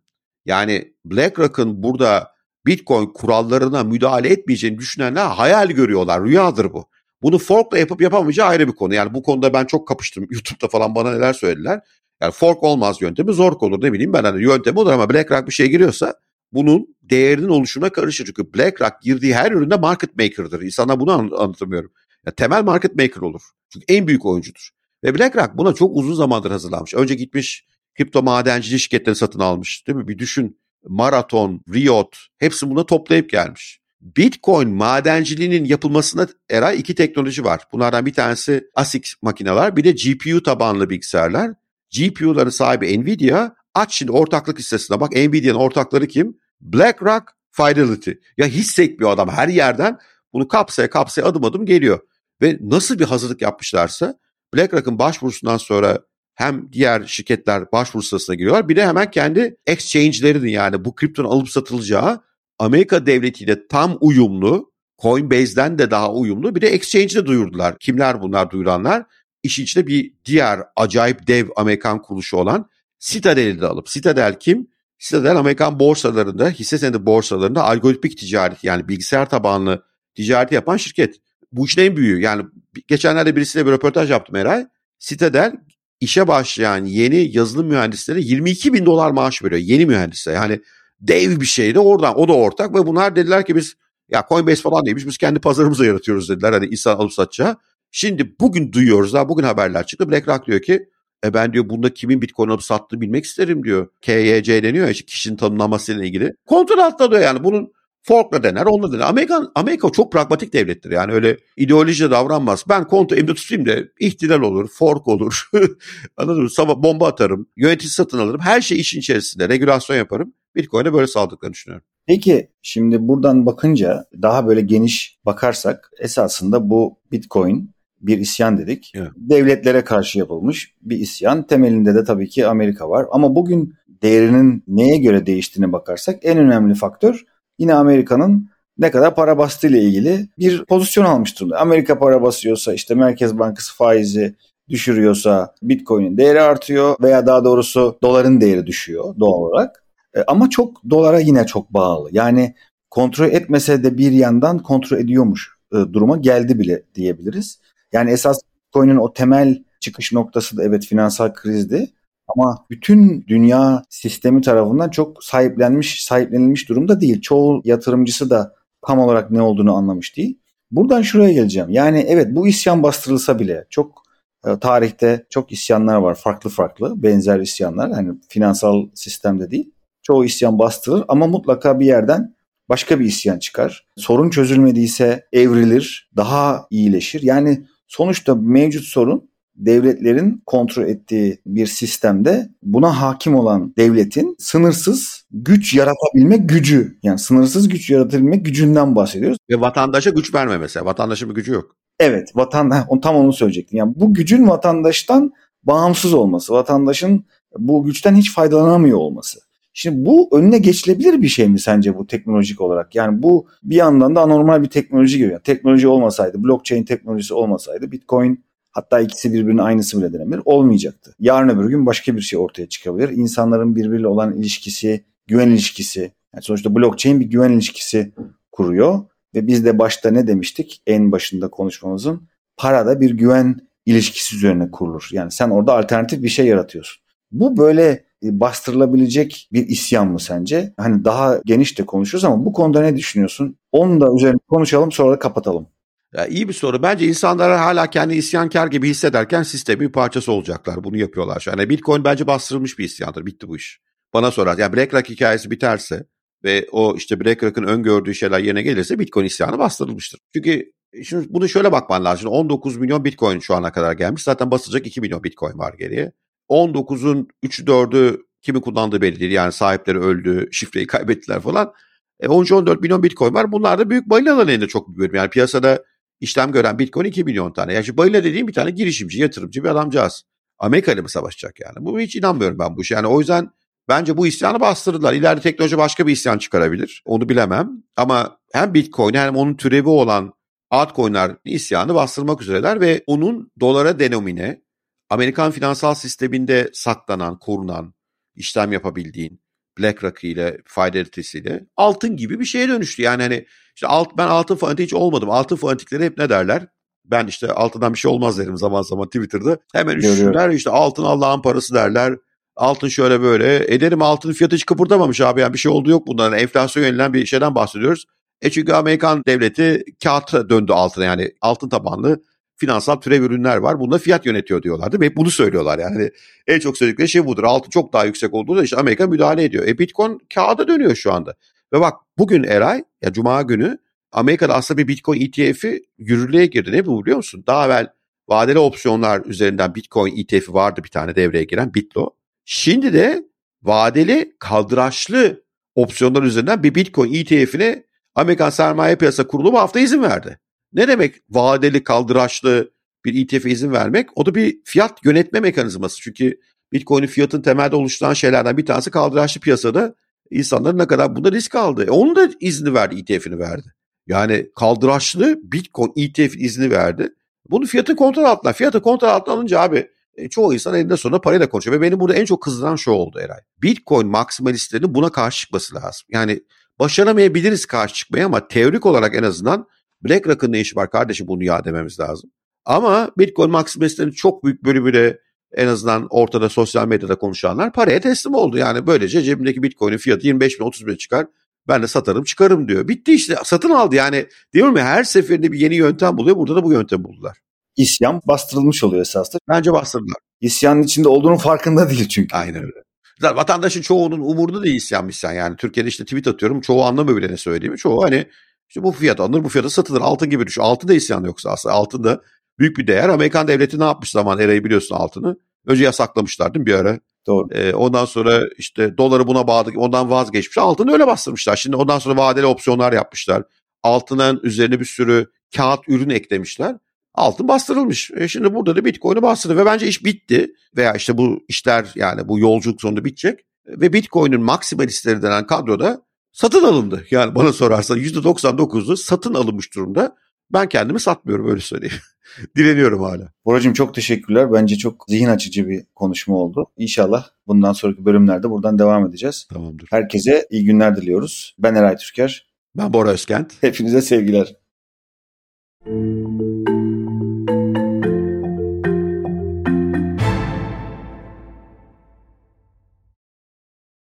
Yani 0.46 0.94
BlackRock'ın 1.04 1.82
burada 1.82 2.35
Bitcoin 2.66 3.06
kurallarına 3.06 3.84
müdahale 3.84 4.28
etmeyeceğini 4.28 4.78
düşünenler 4.78 5.26
hayal 5.26 5.68
görüyorlar. 5.68 6.24
Rüyadır 6.24 6.72
bu. 6.72 6.88
Bunu 7.22 7.38
forkla 7.38 7.78
yapıp 7.78 8.00
yapamayacağı 8.00 8.48
ayrı 8.48 8.68
bir 8.68 8.72
konu. 8.72 8.94
Yani 8.94 9.14
bu 9.14 9.22
konuda 9.22 9.52
ben 9.52 9.64
çok 9.64 9.88
kapıştım. 9.88 10.26
YouTube'da 10.30 10.68
falan 10.68 10.94
bana 10.94 11.12
neler 11.12 11.32
söylediler. 11.32 11.80
Yani 12.22 12.32
fork 12.32 12.62
olmaz 12.62 13.02
yöntemi 13.02 13.32
zor 13.32 13.52
olur 13.52 13.82
ne 13.82 13.92
bileyim 13.92 14.12
ben 14.12 14.24
hani 14.24 14.42
yöntemi 14.42 14.78
olur 14.78 14.92
ama 14.92 15.10
BlackRock 15.10 15.46
bir 15.46 15.52
şey 15.52 15.66
giriyorsa 15.66 16.14
bunun 16.52 16.96
değerinin 17.02 17.48
oluşuna 17.48 17.90
karışır. 17.90 18.26
Çünkü 18.26 18.54
BlackRock 18.54 19.02
girdiği 19.02 19.34
her 19.34 19.52
üründe 19.52 19.76
market 19.76 20.16
maker'dır. 20.16 20.62
İnsanlar 20.62 21.00
bunu 21.00 21.12
anlatamıyorum. 21.12 21.92
Ya 22.26 22.32
temel 22.32 22.64
market 22.64 22.96
maker 22.96 23.20
olur. 23.20 23.42
Çünkü 23.72 23.84
en 23.88 24.06
büyük 24.06 24.26
oyuncudur. 24.26 24.70
Ve 25.04 25.18
BlackRock 25.18 25.56
buna 25.56 25.72
çok 25.72 25.96
uzun 25.96 26.14
zamandır 26.14 26.50
hazırlanmış. 26.50 26.94
Önce 26.94 27.14
gitmiş 27.14 27.66
kripto 27.96 28.22
madencilik 28.22 28.80
şirketleri 28.80 29.16
satın 29.16 29.40
almış. 29.40 29.86
Değil 29.86 29.98
mi? 29.98 30.08
Bir 30.08 30.18
düşün. 30.18 30.58
Marathon, 30.88 31.60
Riot 31.74 32.16
hepsi 32.38 32.70
buna 32.70 32.86
toplayıp 32.86 33.30
gelmiş. 33.30 33.80
Bitcoin 34.00 34.70
madenciliğinin 34.70 35.64
yapılmasında 35.64 36.28
Eray 36.50 36.78
iki 36.80 36.94
teknoloji 36.94 37.44
var. 37.44 37.62
Bunlardan 37.72 38.06
bir 38.06 38.12
tanesi 38.12 38.64
ASIC 38.74 39.10
makineler 39.22 39.76
bir 39.76 39.84
de 39.84 39.90
GPU 39.90 40.42
tabanlı 40.42 40.90
bilgisayarlar. 40.90 41.50
GPU'ların 41.98 42.50
sahibi 42.50 43.00
Nvidia. 43.00 43.50
Aç 43.74 43.94
şimdi 43.94 44.12
ortaklık 44.12 44.58
listesine 44.58 45.00
bak 45.00 45.12
Nvidia'nın 45.12 45.58
ortakları 45.58 46.06
kim? 46.06 46.38
BlackRock, 46.60 47.32
Fidelity. 47.50 48.10
Ya 48.36 48.46
hissek 48.46 49.00
bir 49.00 49.06
adam 49.06 49.28
her 49.28 49.48
yerden 49.48 49.98
bunu 50.32 50.48
kapsaya 50.48 50.90
kapsaya 50.90 51.22
adım 51.22 51.44
adım 51.44 51.66
geliyor. 51.66 52.00
Ve 52.42 52.58
nasıl 52.60 52.98
bir 52.98 53.04
hazırlık 53.04 53.42
yapmışlarsa 53.42 54.18
BlackRock'ın 54.54 54.98
başvurusundan 54.98 55.56
sonra 55.56 56.00
hem 56.36 56.72
diğer 56.72 57.04
şirketler 57.06 57.72
başvuru 57.72 58.02
sırasına 58.02 58.36
giriyorlar 58.36 58.68
bir 58.68 58.76
de 58.76 58.86
hemen 58.86 59.10
kendi 59.10 59.56
exchange'lerinin 59.66 60.48
yani 60.48 60.84
bu 60.84 60.94
kriptonun 60.94 61.28
alıp 61.28 61.48
satılacağı 61.50 62.20
Amerika 62.58 63.06
devletiyle 63.06 63.66
tam 63.66 63.98
uyumlu 64.00 64.72
Coinbase'den 65.02 65.78
de 65.78 65.90
daha 65.90 66.12
uyumlu 66.12 66.54
bir 66.54 66.60
de 66.60 66.68
exchange'de 66.68 67.26
duyurdular. 67.26 67.78
Kimler 67.78 68.22
bunlar 68.22 68.50
duyuranlar? 68.50 69.04
İşin 69.42 69.62
içinde 69.62 69.86
bir 69.86 70.12
diğer 70.24 70.60
acayip 70.76 71.26
dev 71.26 71.48
Amerikan 71.56 72.02
kuruluşu 72.02 72.36
olan 72.36 72.70
Citadel'i 72.98 73.60
de 73.60 73.66
alıp. 73.66 73.86
Citadel 73.86 74.38
kim? 74.38 74.66
Citadel 74.98 75.36
Amerikan 75.36 75.80
borsalarında, 75.80 76.50
hisse 76.50 76.78
senedi 76.78 77.06
borsalarında 77.06 77.64
algoritmik 77.64 78.18
ticaret 78.18 78.64
yani 78.64 78.88
bilgisayar 78.88 79.28
tabanlı 79.28 79.84
ticareti 80.14 80.54
yapan 80.54 80.76
şirket. 80.76 81.16
Bu 81.52 81.66
işin 81.66 81.80
en 81.80 81.96
büyüğü. 81.96 82.20
Yani 82.20 82.42
geçenlerde 82.88 83.36
birisiyle 83.36 83.66
bir 83.66 83.72
röportaj 83.72 84.10
yaptım 84.10 84.36
Eray. 84.36 84.66
Citadel 84.98 85.52
işe 86.00 86.28
başlayan 86.28 86.84
yeni 86.84 87.36
yazılım 87.36 87.66
mühendislere 87.66 88.20
22 88.20 88.72
bin 88.72 88.86
dolar 88.86 89.10
maaş 89.10 89.42
veriyor. 89.42 89.60
Yeni 89.60 89.86
mühendise. 89.86 90.32
Yani 90.32 90.60
dev 91.00 91.40
bir 91.40 91.46
şey 91.46 91.74
de 91.74 91.78
oradan. 91.78 92.18
O 92.18 92.28
da 92.28 92.32
ortak 92.32 92.74
ve 92.74 92.86
bunlar 92.86 93.16
dediler 93.16 93.46
ki 93.46 93.56
biz 93.56 93.74
ya 94.08 94.26
Coinbase 94.28 94.62
falan 94.62 94.86
değilmiş 94.86 95.06
biz 95.06 95.18
kendi 95.18 95.40
pazarımıza 95.40 95.86
yaratıyoruz 95.86 96.28
dediler. 96.28 96.52
Hani 96.52 96.66
insan 96.66 96.96
alıp 96.96 97.12
satacağı. 97.12 97.56
Şimdi 97.90 98.36
bugün 98.40 98.72
duyuyoruz 98.72 99.12
daha 99.12 99.28
bugün 99.28 99.44
haberler 99.44 99.86
çıktı. 99.86 100.10
BlackRock 100.10 100.46
diyor 100.46 100.62
ki 100.62 100.88
e 101.24 101.34
ben 101.34 101.52
diyor 101.52 101.68
bunda 101.68 101.94
kimin 101.94 102.22
bitcoin 102.22 102.48
alıp 102.48 102.62
sattığını 102.62 103.00
bilmek 103.00 103.24
isterim 103.24 103.64
diyor. 103.64 103.88
KYC 104.00 104.62
deniyor 104.62 104.86
ya 104.86 104.90
işte 104.90 105.06
kişinin 105.06 105.36
tanımlamasıyla 105.36 106.04
ilgili. 106.04 106.32
Kontrol 106.46 106.78
altında 106.78 107.10
diyor 107.10 107.22
yani 107.22 107.44
bunun 107.44 107.72
forkla 108.06 108.42
dener, 108.42 108.66
onunla 108.66 108.92
dener. 108.92 109.08
Amerika, 109.08 109.42
Amerika 109.54 109.90
çok 109.90 110.12
pragmatik 110.12 110.52
devlettir. 110.52 110.90
Yani 110.90 111.12
öyle 111.12 111.36
ideolojiyle 111.56 112.10
davranmaz. 112.10 112.64
Ben 112.68 112.84
kontu 112.84 113.14
elimde 113.14 113.34
tutayım 113.34 113.66
da 113.66 113.72
ihtilal 114.00 114.40
olur, 114.40 114.68
fork 114.68 115.08
olur. 115.08 115.50
Anladın 116.16 116.42
mı? 116.42 116.50
Sabah 116.50 116.76
bomba 116.76 117.08
atarım, 117.08 117.48
yönetici 117.56 117.90
satın 117.90 118.18
alırım. 118.18 118.40
Her 118.40 118.60
şey 118.60 118.80
işin 118.80 119.00
içerisinde. 119.00 119.48
Regülasyon 119.48 119.96
yaparım. 119.96 120.34
Bitcoin'e 120.54 120.92
böyle 120.92 121.06
saldıklarını 121.06 121.54
düşünüyorum. 121.54 121.86
Peki 122.06 122.50
şimdi 122.62 123.08
buradan 123.08 123.46
bakınca 123.46 124.04
daha 124.22 124.46
böyle 124.46 124.60
geniş 124.60 125.18
bakarsak 125.26 125.90
esasında 125.98 126.70
bu 126.70 126.98
Bitcoin 127.12 127.70
bir 128.00 128.18
isyan 128.18 128.58
dedik. 128.58 128.92
Evet. 128.94 129.10
Devletlere 129.16 129.84
karşı 129.84 130.18
yapılmış 130.18 130.74
bir 130.82 130.98
isyan. 130.98 131.46
Temelinde 131.46 131.94
de 131.94 132.04
tabii 132.04 132.28
ki 132.28 132.46
Amerika 132.46 132.88
var. 132.88 133.06
Ama 133.10 133.34
bugün 133.34 133.74
değerinin 134.02 134.64
neye 134.68 134.96
göre 134.96 135.26
değiştiğine 135.26 135.72
bakarsak 135.72 136.18
en 136.22 136.38
önemli 136.38 136.74
faktör 136.74 137.24
yine 137.58 137.74
Amerika'nın 137.74 138.50
ne 138.78 138.90
kadar 138.90 139.14
para 139.14 139.38
bastığıyla 139.38 139.78
ilgili 139.78 140.28
bir 140.38 140.64
pozisyon 140.64 141.04
almış 141.04 141.40
durumda. 141.40 141.60
Amerika 141.60 141.98
para 141.98 142.22
basıyorsa 142.22 142.74
işte 142.74 142.94
Merkez 142.94 143.38
Bankası 143.38 143.76
faizi 143.76 144.34
düşürüyorsa 144.68 145.54
Bitcoin'in 145.62 146.16
değeri 146.16 146.40
artıyor 146.40 146.96
veya 147.02 147.26
daha 147.26 147.44
doğrusu 147.44 147.98
doların 148.02 148.40
değeri 148.40 148.66
düşüyor 148.66 149.14
doğal 149.20 149.40
olarak. 149.40 149.84
E, 150.14 150.22
ama 150.26 150.50
çok 150.50 150.90
dolara 150.90 151.20
yine 151.20 151.46
çok 151.46 151.70
bağlı. 151.70 152.08
Yani 152.12 152.54
kontrol 152.90 153.26
etmese 153.26 153.84
de 153.84 153.98
bir 153.98 154.12
yandan 154.12 154.58
kontrol 154.58 154.98
ediyormuş 154.98 155.56
e, 155.72 155.76
duruma 155.76 156.16
geldi 156.16 156.58
bile 156.58 156.82
diyebiliriz. 156.94 157.60
Yani 157.92 158.10
esas 158.10 158.40
Bitcoin'in 158.66 158.96
o 158.96 159.12
temel 159.12 159.64
çıkış 159.80 160.12
noktası 160.12 160.56
da 160.56 160.64
evet 160.64 160.86
finansal 160.86 161.32
krizdi. 161.32 161.90
Ama 162.28 162.66
bütün 162.70 163.24
dünya 163.28 163.82
sistemi 163.90 164.40
tarafından 164.40 164.90
çok 164.90 165.24
sahiplenmiş, 165.24 166.04
sahiplenilmiş 166.04 166.68
durumda 166.68 167.00
değil. 167.00 167.20
Çoğu 167.20 167.62
yatırımcısı 167.64 168.30
da 168.30 168.54
tam 168.86 168.98
olarak 168.98 169.30
ne 169.30 169.42
olduğunu 169.42 169.76
anlamış 169.76 170.16
değil. 170.16 170.38
Buradan 170.70 171.02
şuraya 171.02 171.32
geleceğim. 171.32 171.70
Yani 171.70 172.04
evet 172.08 172.26
bu 172.30 172.48
isyan 172.48 172.82
bastırılsa 172.82 173.38
bile 173.38 173.66
çok 173.70 174.02
e, 174.46 174.58
tarihte 174.58 175.26
çok 175.30 175.52
isyanlar 175.52 175.96
var 175.96 176.14
farklı 176.14 176.50
farklı 176.50 177.02
benzer 177.02 177.40
isyanlar 177.40 177.92
hani 177.92 178.12
finansal 178.28 178.86
sistemde 178.94 179.50
değil. 179.50 179.70
Çoğu 180.02 180.24
isyan 180.24 180.58
bastırılır 180.58 181.04
ama 181.08 181.26
mutlaka 181.26 181.80
bir 181.80 181.86
yerden 181.86 182.34
başka 182.68 183.00
bir 183.00 183.04
isyan 183.04 183.38
çıkar. 183.38 183.86
Sorun 183.96 184.30
çözülmediyse 184.30 185.26
evrilir, 185.32 186.10
daha 186.16 186.66
iyileşir. 186.70 187.22
Yani 187.22 187.66
sonuçta 187.86 188.34
mevcut 188.34 188.84
sorun 188.84 189.30
devletlerin 189.56 190.42
kontrol 190.46 190.86
ettiği 190.86 191.38
bir 191.46 191.66
sistemde 191.66 192.48
buna 192.62 193.00
hakim 193.00 193.34
olan 193.34 193.74
devletin 193.78 194.36
sınırsız 194.38 195.24
güç 195.30 195.74
yaratabilme 195.74 196.36
gücü 196.36 196.98
yani 197.02 197.18
sınırsız 197.18 197.68
güç 197.68 197.90
yaratabilme 197.90 198.36
gücünden 198.36 198.96
bahsediyoruz. 198.96 199.38
Ve 199.50 199.60
vatandaşa 199.60 200.10
güç 200.10 200.34
verme 200.34 200.58
mesela. 200.58 200.86
Vatandaşın 200.86 201.30
bir 201.30 201.34
gücü 201.34 201.52
yok. 201.52 201.76
Evet, 202.00 202.36
vatan 202.36 203.00
tam 203.02 203.16
onu 203.16 203.32
söyleyecektim. 203.32 203.78
Yani 203.78 203.92
bu 203.96 204.14
gücün 204.14 204.48
vatandaştan 204.48 205.32
bağımsız 205.62 206.14
olması, 206.14 206.52
vatandaşın 206.52 207.24
bu 207.58 207.84
güçten 207.84 208.14
hiç 208.14 208.34
faydalanamıyor 208.34 208.98
olması. 208.98 209.40
Şimdi 209.72 210.06
bu 210.06 210.38
önüne 210.38 210.58
geçilebilir 210.58 211.22
bir 211.22 211.28
şey 211.28 211.48
mi 211.48 211.58
sence 211.58 211.98
bu 211.98 212.06
teknolojik 212.06 212.60
olarak? 212.60 212.94
Yani 212.94 213.22
bu 213.22 213.46
bir 213.62 213.76
yandan 213.76 214.16
da 214.16 214.20
anormal 214.20 214.62
bir 214.62 214.68
teknoloji 214.68 215.18
gibi. 215.18 215.32
Yani 215.32 215.42
teknoloji 215.42 215.88
olmasaydı, 215.88 216.44
blockchain 216.44 216.84
teknolojisi 216.84 217.34
olmasaydı 217.34 217.92
Bitcoin 217.92 218.44
hatta 218.76 219.00
ikisi 219.00 219.32
birbirinin 219.32 219.58
aynısı 219.58 219.98
bile 219.98 220.12
denebilir 220.12 220.42
olmayacaktı. 220.44 221.14
Yarın 221.18 221.48
öbür 221.48 221.68
gün 221.68 221.86
başka 221.86 222.16
bir 222.16 222.20
şey 222.20 222.38
ortaya 222.38 222.68
çıkabilir. 222.68 223.08
İnsanların 223.08 223.76
birbiriyle 223.76 224.08
olan 224.08 224.36
ilişkisi, 224.36 225.04
güven 225.26 225.48
ilişkisi. 225.48 226.00
Yani 226.34 226.42
sonuçta 226.42 226.74
blockchain 226.74 227.20
bir 227.20 227.26
güven 227.26 227.52
ilişkisi 227.52 228.12
kuruyor. 228.52 229.00
Ve 229.34 229.46
biz 229.46 229.64
de 229.64 229.78
başta 229.78 230.10
ne 230.10 230.26
demiştik 230.26 230.82
en 230.86 231.12
başında 231.12 231.48
konuşmamızın? 231.48 232.28
Para 232.56 232.86
da 232.86 233.00
bir 233.00 233.10
güven 233.10 233.60
ilişkisi 233.86 234.36
üzerine 234.36 234.70
kurulur. 234.70 235.08
Yani 235.12 235.30
sen 235.30 235.50
orada 235.50 235.76
alternatif 235.76 236.22
bir 236.22 236.28
şey 236.28 236.46
yaratıyorsun. 236.46 237.02
Bu 237.32 237.56
böyle 237.56 238.04
e, 238.24 238.40
bastırılabilecek 238.40 239.48
bir 239.52 239.68
isyan 239.68 240.08
mı 240.08 240.20
sence? 240.20 240.74
Hani 240.76 241.04
daha 241.04 241.40
geniş 241.44 241.78
de 241.78 241.86
konuşuruz 241.86 242.24
ama 242.24 242.44
bu 242.44 242.52
konuda 242.52 242.82
ne 242.82 242.96
düşünüyorsun? 242.96 243.56
Onu 243.72 244.00
da 244.00 244.14
üzerine 244.16 244.38
konuşalım 244.48 244.92
sonra 244.92 245.12
da 245.12 245.18
kapatalım. 245.18 245.66
Ya 246.12 246.26
iyi 246.26 246.48
bir 246.48 246.52
soru. 246.52 246.82
Bence 246.82 247.06
insanlar 247.06 247.58
hala 247.58 247.90
kendi 247.90 248.14
isyankar 248.14 248.66
gibi 248.66 248.88
hissederken 248.88 249.42
sistemin 249.42 249.88
parçası 249.88 250.32
olacaklar. 250.32 250.84
Bunu 250.84 250.96
yapıyorlar. 250.96 251.44
Yani 251.46 251.70
Bitcoin 251.70 252.04
bence 252.04 252.26
bastırılmış 252.26 252.78
bir 252.78 252.84
isyandır. 252.84 253.26
Bitti 253.26 253.48
bu 253.48 253.56
iş. 253.56 253.80
Bana 254.14 254.30
sorar. 254.30 254.58
Yani 254.58 254.76
BlackRock 254.76 255.08
hikayesi 255.08 255.50
biterse 255.50 256.06
ve 256.44 256.66
o 256.72 256.96
işte 256.96 257.20
BlackRock'ın 257.20 257.62
öngördüğü 257.62 258.14
şeyler 258.14 258.38
yerine 258.38 258.62
gelirse 258.62 258.98
Bitcoin 258.98 259.24
isyanı 259.24 259.58
bastırılmıştır. 259.58 260.20
Çünkü 260.34 260.72
şimdi 261.04 261.26
bunu 261.30 261.48
şöyle 261.48 261.72
bakman 261.72 262.04
lazım. 262.04 262.30
19 262.30 262.76
milyon 262.76 263.04
Bitcoin 263.04 263.40
şu 263.40 263.54
ana 263.54 263.72
kadar 263.72 263.92
gelmiş. 263.92 264.22
Zaten 264.22 264.50
basılacak 264.50 264.86
2 264.86 265.00
milyon 265.00 265.24
Bitcoin 265.24 265.58
var 265.58 265.74
geriye. 265.78 266.12
19'un 266.48 267.28
3'ü 267.44 267.64
4'ü 267.64 268.22
kimi 268.42 268.60
kullandığı 268.60 269.00
belli 269.00 269.20
değil. 269.20 269.32
Yani 269.32 269.52
sahipleri 269.52 269.98
öldü, 269.98 270.48
şifreyi 270.52 270.86
kaybettiler 270.86 271.40
falan. 271.40 271.72
E, 272.20 272.26
13-14 272.26 272.80
milyon 272.80 273.02
Bitcoin 273.02 273.34
var. 273.34 273.52
Bunlar 273.52 273.78
da 273.78 273.90
büyük 273.90 274.10
balinaların 274.10 274.48
elinde 274.48 274.68
çok 274.68 274.88
bir 274.88 274.98
bölüm. 274.98 275.14
Yani 275.14 275.30
piyasada 275.30 275.84
işlem 276.20 276.52
gören 276.52 276.78
Bitcoin 276.78 277.04
2 277.04 277.24
milyon 277.24 277.52
tane. 277.52 277.72
Yani 277.72 277.84
şu 277.84 277.96
balina 277.96 278.24
dediğim 278.24 278.48
bir 278.48 278.52
tane 278.52 278.70
girişimci, 278.70 279.20
yatırımcı 279.20 279.64
bir 279.64 279.68
adamcağız. 279.68 280.22
Amerika 280.58 280.92
ile 280.92 281.00
mi 281.00 281.10
savaşacak 281.10 281.60
yani? 281.60 281.74
Bu 281.80 282.00
hiç 282.00 282.16
inanmıyorum 282.16 282.58
ben 282.58 282.76
bu 282.76 282.82
işe. 282.82 282.94
Yani 282.94 283.06
o 283.06 283.20
yüzden 283.20 283.50
bence 283.88 284.16
bu 284.16 284.26
isyanı 284.26 284.60
bastırdılar. 284.60 285.12
İleride 285.12 285.40
teknoloji 285.40 285.78
başka 285.78 286.06
bir 286.06 286.12
isyan 286.12 286.38
çıkarabilir. 286.38 287.02
Onu 287.04 287.28
bilemem. 287.28 287.70
Ama 287.96 288.38
hem 288.52 288.74
Bitcoin 288.74 289.14
hem 289.14 289.36
onun 289.36 289.54
türevi 289.54 289.88
olan 289.88 290.32
altcoin'ler 290.70 291.36
isyanı 291.44 291.94
bastırmak 291.94 292.42
üzereler 292.42 292.80
ve 292.80 293.04
onun 293.06 293.52
dolara 293.60 293.98
denomine 293.98 294.62
Amerikan 295.10 295.50
finansal 295.50 295.94
sisteminde 295.94 296.70
saklanan, 296.72 297.38
korunan, 297.38 297.94
işlem 298.34 298.72
yapabildiğin 298.72 299.40
BlackRock 299.78 300.24
ile 300.24 300.58
Fidelity 300.64 301.38
ile 301.38 301.66
altın 301.76 302.16
gibi 302.16 302.40
bir 302.40 302.44
şeye 302.44 302.68
dönüştü. 302.68 303.02
Yani 303.02 303.22
hani 303.22 303.46
işte 303.74 303.86
alt, 303.86 304.08
ben 304.18 304.26
altın 304.26 304.56
fanatiği 304.56 304.86
hiç 304.86 304.94
olmadım. 304.94 305.30
Altın 305.30 305.56
fanatikleri 305.56 306.04
hep 306.04 306.18
ne 306.18 306.28
derler? 306.28 306.66
Ben 307.04 307.26
işte 307.26 307.52
altından 307.52 307.94
bir 307.94 307.98
şey 307.98 308.10
olmaz 308.10 308.38
derim 308.38 308.56
zaman 308.56 308.82
zaman 308.82 309.06
Twitter'da. 309.06 309.58
Hemen 309.72 309.96
üşürler 309.96 310.50
işte 310.50 310.70
altın 310.70 311.04
Allah'ın 311.04 311.42
parası 311.42 311.74
derler. 311.74 312.14
Altın 312.56 312.88
şöyle 312.88 313.20
böyle. 313.20 313.74
Ederim 313.74 314.02
altın 314.02 314.32
fiyatı 314.32 314.56
hiç 314.56 314.66
kıpırdamamış 314.66 315.20
abi. 315.20 315.40
Yani 315.40 315.52
bir 315.52 315.58
şey 315.58 315.72
oldu 315.72 315.90
yok 315.90 316.06
bundan. 316.06 316.24
Yani 316.24 316.42
enflasyon 316.42 316.84
yenilen 316.84 317.12
bir 317.12 317.26
şeyden 317.26 317.54
bahsediyoruz. 317.54 318.04
E 318.42 318.50
çünkü 318.50 318.72
Amerikan 318.72 319.22
devleti 319.26 319.84
kağıt 320.02 320.32
döndü 320.32 320.72
altına 320.72 321.04
yani 321.04 321.30
altın 321.40 321.68
tabanlı 321.68 322.22
finansal 322.56 322.96
türev 322.96 323.22
ürünler 323.22 323.56
var. 323.56 323.80
Bunda 323.80 323.98
fiyat 323.98 324.26
yönetiyor 324.26 324.62
diyorlardı. 324.62 325.00
Ve 325.00 325.16
bunu 325.16 325.30
söylüyorlar 325.30 325.78
yani. 325.78 326.10
En 326.46 326.58
çok 326.58 326.78
söyledikleri 326.78 327.08
şey 327.08 327.26
budur. 327.26 327.44
Altın 327.44 327.70
çok 327.70 327.92
daha 327.92 328.04
yüksek 328.04 328.34
olduğunda 328.34 328.62
işte 328.62 328.76
Amerika 328.76 329.06
müdahale 329.06 329.44
ediyor. 329.44 329.66
E 329.68 329.78
Bitcoin 329.78 330.20
kağıda 330.34 330.68
dönüyor 330.68 330.94
şu 330.94 331.12
anda. 331.12 331.34
Ve 331.72 331.80
bak 331.80 331.94
bugün 332.18 332.42
Eray 332.42 332.84
ya 333.02 333.12
Cuma 333.12 333.42
günü 333.42 333.78
Amerika'da 334.12 334.54
aslında 334.54 334.78
bir 334.78 334.88
Bitcoin 334.88 335.20
ETF'i 335.20 335.82
yürürlüğe 335.98 336.46
girdi. 336.46 336.72
Ne 336.72 336.86
bu 336.86 337.02
biliyor 337.02 337.16
musun? 337.16 337.44
Daha 337.46 337.66
evvel 337.66 337.88
vadeli 338.28 338.58
opsiyonlar 338.58 339.24
üzerinden 339.24 339.74
Bitcoin 339.74 340.16
ETF'i 340.16 340.52
vardı 340.54 340.80
bir 340.84 340.88
tane 340.88 341.16
devreye 341.16 341.44
giren 341.44 341.74
Bitlo. 341.74 342.10
Şimdi 342.44 342.92
de 342.92 343.24
vadeli 343.62 344.36
kaldıraçlı 344.38 345.42
opsiyonlar 345.74 346.22
üzerinden 346.22 346.62
bir 346.62 346.74
Bitcoin 346.74 347.14
ETF'ine 347.14 347.84
Amerikan 348.14 348.50
Sermaye 348.50 348.96
Piyasa 348.96 349.26
Kurulu 349.26 349.52
bu 349.52 349.58
hafta 349.58 349.80
izin 349.80 350.02
verdi. 350.02 350.38
Ne 350.76 350.88
demek 350.88 351.14
vadeli 351.30 351.84
kaldıraçlı 351.84 352.70
bir 353.04 353.24
ETF 353.24 353.46
izin 353.46 353.72
vermek? 353.72 354.08
O 354.14 354.26
da 354.26 354.34
bir 354.34 354.58
fiyat 354.64 355.04
yönetme 355.04 355.40
mekanizması. 355.40 356.00
Çünkü 356.00 356.40
Bitcoin'in 356.72 357.06
fiyatın 357.06 357.42
temelde 357.42 357.76
oluşturan 357.76 358.12
şeylerden 358.12 358.56
bir 358.56 358.66
tanesi 358.66 358.90
kaldıraçlı 358.90 359.40
piyasada 359.40 359.94
insanlar 360.30 360.78
ne 360.78 360.86
kadar 360.86 361.16
bunda 361.16 361.32
risk 361.32 361.54
aldı. 361.54 361.84
E 361.86 361.90
onun 361.90 362.16
da 362.16 362.30
izni 362.40 362.74
verdi, 362.74 362.96
ETF'ini 363.00 363.38
verdi. 363.38 363.72
Yani 364.06 364.50
kaldıraçlı 364.56 365.38
Bitcoin 365.42 365.92
ETF 365.96 366.36
izni 366.36 366.70
verdi. 366.70 367.14
Bunu 367.50 367.66
fiyatı 367.66 367.96
kontrol 367.96 368.24
altına. 368.24 368.52
Fiyatı 368.52 368.82
kontrol 368.82 369.08
altına 369.08 369.34
alınca 369.34 369.60
abi 369.60 369.88
e, 370.16 370.28
çoğu 370.28 370.54
insan 370.54 370.74
elinde 370.74 370.96
sonunda 370.96 371.20
parayla 371.20 371.48
konuşuyor. 371.48 371.76
Ve 371.76 371.82
beni 371.82 372.00
burada 372.00 372.14
en 372.14 372.24
çok 372.24 372.42
kızdıran 372.42 372.76
şu 372.76 372.90
oldu 372.90 373.20
Eray. 373.20 373.40
Bitcoin 373.62 374.08
maksimalistlerinin 374.08 374.94
buna 374.94 375.10
karşı 375.10 375.40
çıkması 375.40 375.74
lazım. 375.74 376.06
Yani 376.08 376.40
başaramayabiliriz 376.78 377.66
karşı 377.66 377.94
çıkmaya 377.94 378.26
ama 378.26 378.48
teorik 378.48 378.86
olarak 378.86 379.14
en 379.14 379.22
azından 379.22 379.66
BlackRock'ın 380.04 380.52
ne 380.52 380.60
işi 380.60 380.76
var 380.76 380.90
kardeşim 380.90 381.28
bunu 381.28 381.44
ya 381.44 381.64
dememiz 381.64 382.00
lazım. 382.00 382.30
Ama 382.64 383.10
Bitcoin 383.18 383.50
maksimalistlerin 383.50 384.10
çok 384.10 384.44
büyük 384.44 384.64
bölümü 384.64 384.92
de 384.92 385.20
en 385.52 385.66
azından 385.66 386.06
ortada 386.10 386.48
sosyal 386.48 386.88
medyada 386.88 387.14
konuşanlar 387.14 387.72
paraya 387.72 388.00
teslim 388.00 388.34
oldu. 388.34 388.58
Yani 388.58 388.86
böylece 388.86 389.22
cebimdeki 389.22 389.62
Bitcoin'in 389.62 389.96
fiyatı 389.98 390.26
25 390.26 390.60
bin 390.60 390.64
30 390.64 390.86
bin 390.86 390.96
çıkar. 390.96 391.26
Ben 391.68 391.82
de 391.82 391.86
satarım 391.86 392.24
çıkarım 392.24 392.68
diyor. 392.68 392.88
Bitti 392.88 393.12
işte 393.12 393.36
satın 393.44 393.70
aldı 393.70 393.96
yani. 393.96 394.26
Diyorum 394.52 394.74
mi 394.74 394.82
her 394.82 395.04
seferinde 395.04 395.52
bir 395.52 395.58
yeni 395.58 395.74
yöntem 395.74 396.18
buluyor. 396.18 396.36
Burada 396.36 396.56
da 396.56 396.64
bu 396.64 396.72
yöntem 396.72 397.04
buldular. 397.04 397.38
İsyan 397.76 398.20
bastırılmış 398.28 398.84
oluyor 398.84 399.02
esasında. 399.02 399.38
Bence 399.48 399.72
bastırdılar. 399.72 400.16
İsyanın 400.40 400.82
içinde 400.82 401.08
olduğunun 401.08 401.36
farkında 401.36 401.90
değil 401.90 402.08
çünkü. 402.08 402.36
Aynen 402.36 402.62
öyle. 402.62 402.82
Zaten 403.20 403.36
vatandaşın 403.36 403.82
çoğunun 403.82 404.20
umurunda 404.20 404.62
değil 404.62 404.76
isyan 404.76 405.04
misyan 405.04 405.32
yani. 405.32 405.56
Türkiye'de 405.56 405.88
işte 405.88 406.04
tweet 406.04 406.26
atıyorum 406.26 406.60
çoğu 406.60 406.84
anlamıyor 406.84 407.16
bile 407.16 407.32
ne 407.32 407.36
söylediğimi. 407.36 407.76
Çoğu 407.76 408.04
hani 408.04 408.26
işte 408.68 408.82
bu 408.82 408.92
fiyat 408.92 409.20
alınır 409.20 409.44
bu 409.44 409.48
fiyata 409.48 409.70
satılır 409.70 410.00
altın 410.00 410.30
gibi 410.30 410.46
düşün. 410.46 410.62
Altın 410.62 410.88
da 410.88 410.94
isyan 410.94 411.24
yoksa 411.24 411.50
aslında 411.50 411.74
altın 411.74 412.04
da 412.04 412.20
büyük 412.58 412.78
bir 412.78 412.86
değer. 412.86 413.08
Amerikan 413.08 413.48
devleti 413.48 413.78
ne 413.78 413.84
yapmış 413.84 414.10
zaman 414.10 414.38
erayı 414.38 414.64
biliyorsun 414.64 414.94
altını. 414.94 415.36
Önce 415.66 415.84
yasaklamışlar 415.84 416.54
değil 416.54 416.60
mi 416.60 416.66
bir 416.66 416.74
ara? 416.74 417.00
Doğru. 417.26 417.48
Ee, 417.52 417.74
ondan 417.74 418.04
sonra 418.04 418.42
işte 418.58 418.98
doları 418.98 419.26
buna 419.26 419.46
bağladı. 419.46 419.70
Ondan 419.76 420.10
vazgeçmiş. 420.10 420.58
Altını 420.58 420.92
öyle 420.92 421.06
bastırmışlar. 421.06 421.56
Şimdi 421.56 421.76
ondan 421.76 421.98
sonra 421.98 422.16
vadeli 422.16 422.46
opsiyonlar 422.46 422.92
yapmışlar. 422.92 423.42
Altının 423.82 424.40
üzerine 424.42 424.80
bir 424.80 424.84
sürü 424.84 425.26
kağıt 425.56 425.80
ürün 425.88 426.10
eklemişler. 426.10 426.76
Altın 427.14 427.48
bastırılmış. 427.48 428.10
E 428.16 428.28
şimdi 428.28 428.54
burada 428.54 428.76
da 428.76 428.84
Bitcoin'i 428.84 429.22
bastırdı 429.22 429.56
ve 429.56 429.66
bence 429.66 429.86
iş 429.86 430.04
bitti. 430.04 430.52
Veya 430.76 430.94
işte 430.94 431.18
bu 431.18 431.44
işler 431.48 431.92
yani 431.94 432.28
bu 432.28 432.38
yolculuk 432.38 432.80
sonunda 432.80 433.04
bitecek. 433.04 433.40
Ve 433.66 433.92
Bitcoin'in 433.92 434.40
maksimalistleri 434.40 435.22
denen 435.22 435.46
kadroda 435.46 436.02
satın 436.36 436.64
alındı. 436.64 437.04
Yani 437.10 437.34
bana 437.34 437.52
sorarsan 437.52 437.98
%99'u 437.98 438.96
satın 438.96 439.34
alınmış 439.34 439.74
durumda. 439.74 440.16
Ben 440.50 440.68
kendimi 440.68 441.00
satmıyorum 441.00 441.50
öyle 441.50 441.60
söyleyeyim. 441.60 441.96
Dileniyorum 442.56 443.02
hala. 443.02 443.32
Boracığım 443.44 443.72
çok 443.72 443.94
teşekkürler. 443.94 444.52
Bence 444.52 444.76
çok 444.76 445.04
zihin 445.08 445.28
açıcı 445.28 445.68
bir 445.68 445.84
konuşma 445.94 446.36
oldu. 446.36 446.66
İnşallah 446.76 447.28
bundan 447.46 447.72
sonraki 447.72 448.04
bölümlerde 448.04 448.50
buradan 448.50 448.78
devam 448.78 449.06
edeceğiz. 449.06 449.46
Tamamdır. 449.52 449.86
Herkese 449.90 450.46
iyi 450.50 450.64
günler 450.64 450.96
diliyoruz. 450.96 451.54
Ben 451.58 451.74
Eray 451.74 451.96
Türker. 451.96 452.46
Ben 452.76 452.92
Bora 452.92 453.10
Özkent. 453.10 453.52
Hepinize 453.62 454.02
sevgiler. 454.02 454.56